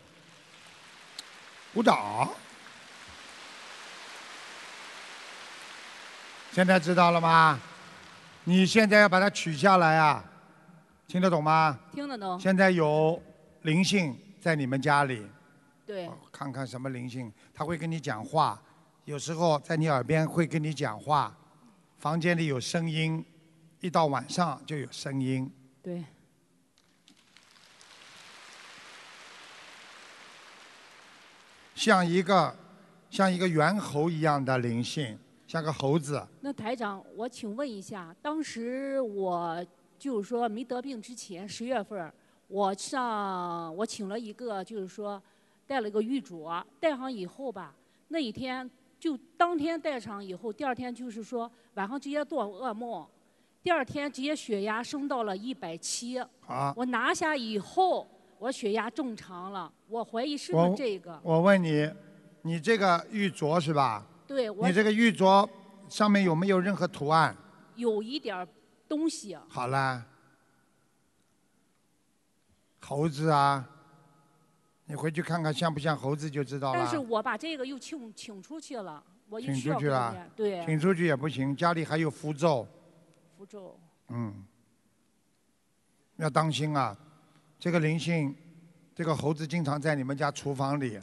[1.74, 2.28] 鼓掌。
[6.52, 7.60] 现在知道了吗？
[8.42, 10.24] 你现在要把它取下来啊，
[11.06, 11.78] 听得懂吗？
[11.92, 12.38] 听得懂。
[12.40, 13.22] 现在有
[13.62, 15.24] 灵性在你们家里，
[15.86, 18.60] 对，看看什么灵性，他会跟你讲话，
[19.04, 21.32] 有时候在你耳边会跟你讲话，
[21.98, 23.24] 房间里有声音，
[23.78, 25.48] 一到晚上就有声音。
[25.80, 26.04] 对，
[31.76, 32.56] 像一个
[33.08, 35.18] 像一个猿猴一样的灵性，
[35.50, 36.24] 像个猴子。
[36.42, 39.66] 那台长，我请问一下，当时我
[39.98, 42.14] 就是说没得病之前，十月份儿
[42.46, 45.20] 我上我请了一个，就是说
[45.66, 47.74] 带了一个玉镯，戴上以后吧，
[48.06, 48.70] 那一天
[49.00, 53.04] 就当天戴上以后，第二天就是说晚上直接做噩梦，
[53.60, 56.16] 第二天直接血压升到了一百七。
[56.46, 58.06] 啊，我拿下以后，
[58.38, 61.18] 我血压正常了，我怀疑是不是这个？
[61.24, 61.90] 我问你，
[62.42, 64.06] 你这个玉镯是吧？
[64.30, 65.48] 对，我你这个玉镯
[65.88, 67.36] 上面有没有任何图案？
[67.74, 68.46] 有一点儿
[68.88, 70.06] 东西，好啦，
[72.78, 73.68] 猴子啊，
[74.84, 77.02] 你回去看看像不像猴子就知道了但是了。
[77.02, 82.68] 我把这个又请请出去了，我又请需要给出去了请出去也不行，家里还有符咒，
[83.36, 83.76] 符咒。
[84.10, 84.44] 嗯，
[86.18, 86.96] 要当心啊！
[87.58, 88.32] 这个灵性，
[88.94, 91.00] 这个猴子经常在你们家厨房里，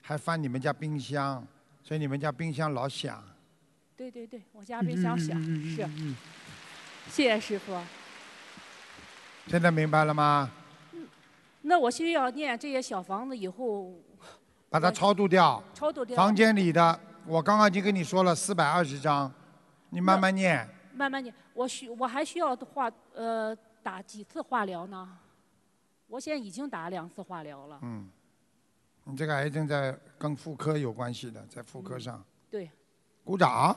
[0.00, 1.44] 还翻你们家冰箱，
[1.82, 3.22] 所以你们家冰箱老响。
[3.96, 5.88] 对对对，我家冰箱响，是。
[7.08, 7.76] 谢谢师傅。
[9.46, 10.50] 现在明白了吗？
[11.62, 13.92] 那我需要念这些小房子以后
[14.70, 15.62] 把它超度掉。
[15.74, 16.16] 超度掉。
[16.16, 19.30] 房间里的，我刚刚已经跟你说了，四百二十张，
[19.90, 20.66] 你慢慢念。
[20.94, 25.18] 慢慢念，我需我还需要化呃打几次化疗呢？
[26.06, 27.78] 我现在已经打两次化疗了。
[27.82, 28.08] 嗯，
[29.04, 32.24] 你这个癌症在跟妇科有关系的，在妇科上。
[32.50, 32.70] 对，
[33.24, 33.76] 鼓掌。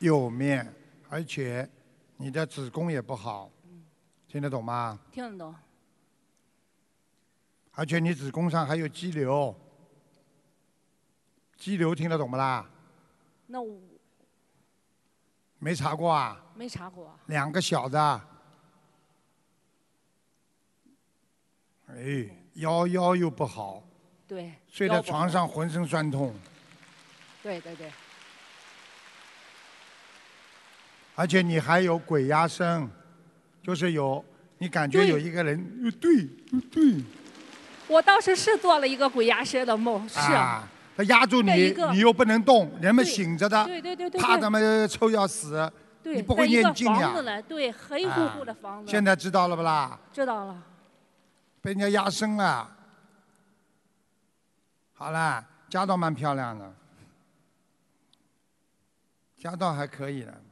[0.00, 0.74] 右面，
[1.10, 1.68] 而且
[2.16, 3.50] 你的子宫也不好，
[4.26, 4.98] 听得懂吗？
[5.12, 5.54] 听得懂。
[7.72, 9.54] 而且你子宫上还有肌瘤，
[11.56, 12.68] 肌瘤听得懂不啦？
[13.46, 13.78] 那我
[15.58, 16.42] 没查过啊？
[16.54, 17.14] 没查过。
[17.26, 18.20] 两个小的，
[21.96, 23.82] 哎，腰腰又不好，
[24.26, 24.52] 对。
[24.70, 25.46] 睡在床上。
[25.48, 26.34] 浑身酸痛，
[27.42, 27.90] 对对对，
[31.16, 32.88] 而且你还有鬼压身，
[33.62, 34.24] 就是有
[34.58, 37.02] 你感觉有一个人，呃对呃对，
[37.88, 40.18] 我当时是做了一个鬼压身的梦，是。
[40.18, 45.70] 啊，他压住你你又不能动，人们醒着的，对对对对对怕他们臭要死，
[46.02, 47.22] 对，你不会念经呀房子？
[47.22, 48.90] 里，对，黑乎乎的房子。
[48.90, 49.98] 现在知道了不啦？
[50.12, 50.62] 知道了。
[51.60, 52.70] 被人家压身了。
[54.94, 56.72] 好啦，家道蛮漂亮的，
[59.36, 60.42] 家道还可以的，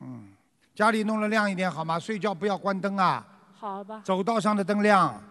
[0.00, 0.32] 嗯，
[0.74, 1.98] 家里弄得亮一点好吗？
[1.98, 4.00] 睡觉不要关灯啊，好吧。
[4.02, 5.22] 走道上的灯亮，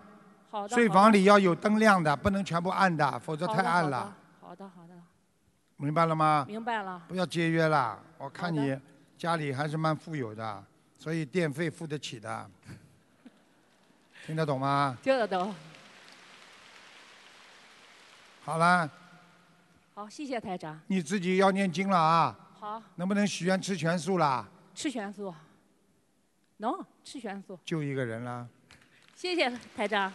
[0.51, 0.75] 好的。
[0.75, 4.93] 睡房里要有灯亮的，不能全部暗的，否则好太暗了，好的好的，
[5.77, 6.45] 明白了吗？
[6.47, 7.01] 明白了。
[7.07, 8.79] 不要节约了，我看你
[9.17, 10.63] 家里还是蛮富有的，
[10.95, 12.49] 所以电费付得起的，
[14.31, 14.97] 听得懂吗？
[15.03, 15.53] 听得懂。
[18.45, 18.89] 好了，
[19.93, 20.79] 好，谢谢台长。
[20.87, 24.47] 你自己要念经了啊，好，能不能许愿吃全素啦？
[24.73, 25.35] 吃全素。
[26.59, 26.73] 能
[27.03, 27.59] 吃全素。
[27.65, 28.47] 就一个人啦。
[29.17, 30.13] 谢谢台长，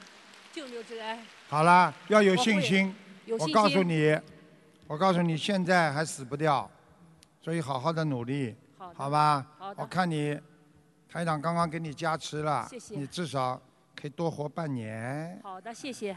[0.51, 1.19] 救救之恩。
[1.51, 2.95] 好啦，要有信心。
[3.27, 4.19] 有信我告诉你，
[4.87, 6.71] 我告诉你，现在还死不掉，
[7.43, 9.47] 所以好好的努力，好的吧？
[9.59, 10.41] 好的我看你，
[11.07, 13.61] 台长刚刚给你加持了，谢谢你至少
[13.99, 15.41] 可以多活半年。
[15.43, 16.17] 好的，谢谢。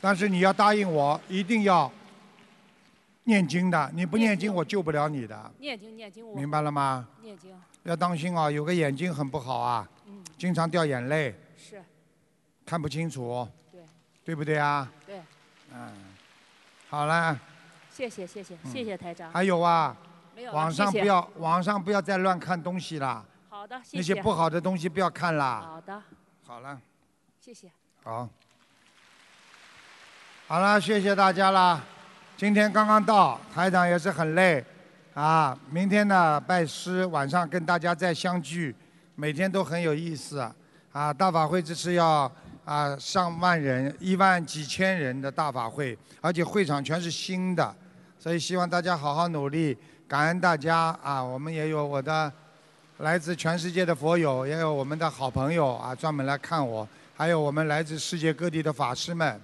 [0.00, 1.90] 但是你要答应我，一定要
[3.24, 7.06] 念经的，你不念经我救不了你的，念经念经，我明白了吗？
[7.20, 7.52] 念经
[7.84, 11.80] 要当心啊，有个眼睛很不好啊，嗯经常掉眼泪，是，
[12.66, 13.80] 看不清楚，对
[14.24, 14.90] 对不对啊？
[15.06, 15.20] 对，
[15.72, 15.92] 嗯，
[16.88, 17.38] 好了，
[17.90, 19.30] 谢谢谢谢谢谢台长。
[19.30, 19.96] 还有啊
[20.52, 24.02] 网上谢谢不要网上不要再乱看东西啦，好的，谢那。
[24.02, 25.60] 些不好的东西不要看啦。
[25.64, 26.02] 好的，
[26.52, 26.78] 好了，
[27.40, 27.72] 谢谢。
[28.04, 28.28] 好，
[30.46, 31.82] 好了，谢谢大家啦。
[32.36, 34.62] 今天刚刚到，台长也是很累
[35.14, 35.58] 啊。
[35.70, 38.76] 明天呢，拜师，晚上跟大家再相聚，
[39.14, 40.40] 每天都很有意思
[40.92, 41.10] 啊。
[41.14, 42.30] 大法会这次要
[42.66, 47.74] 啊上万人，一万几千人的大法会，而且会场全是新的，
[48.18, 49.74] 所以希望大家好好努力，
[50.06, 51.24] 感恩大家啊。
[51.24, 52.30] 我们也有我的
[53.02, 59.40] 来自全世界的佛友，也有我们的好朋友啊，专门来看我，还有我们来自世界各地的法师们，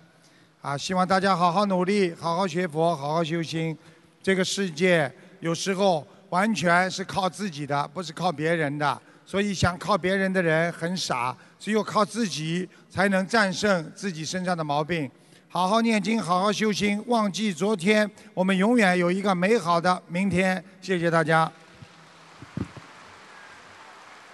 [0.63, 3.77] 啊，希望大家好好努力，好好学佛，好好修心。
[4.23, 8.97] 这个世界有时候完全是靠自己的，不是靠别人的，
[9.27, 15.11] 所以想靠别人的人很傻，只有靠自己才能战胜自己身上的毛病。
[15.49, 20.63] 好好念经，好好修心，忘记昨天，我们永远有一个美好的明天。
[20.81, 21.51] 谢谢大家。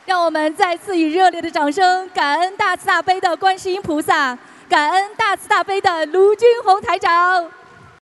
[0.07, 4.36] 让我们再次以热烈的掌声，感恩大慈大悲的观世音菩萨，
[4.68, 7.50] 感恩大慈大悲的卢军宏台长。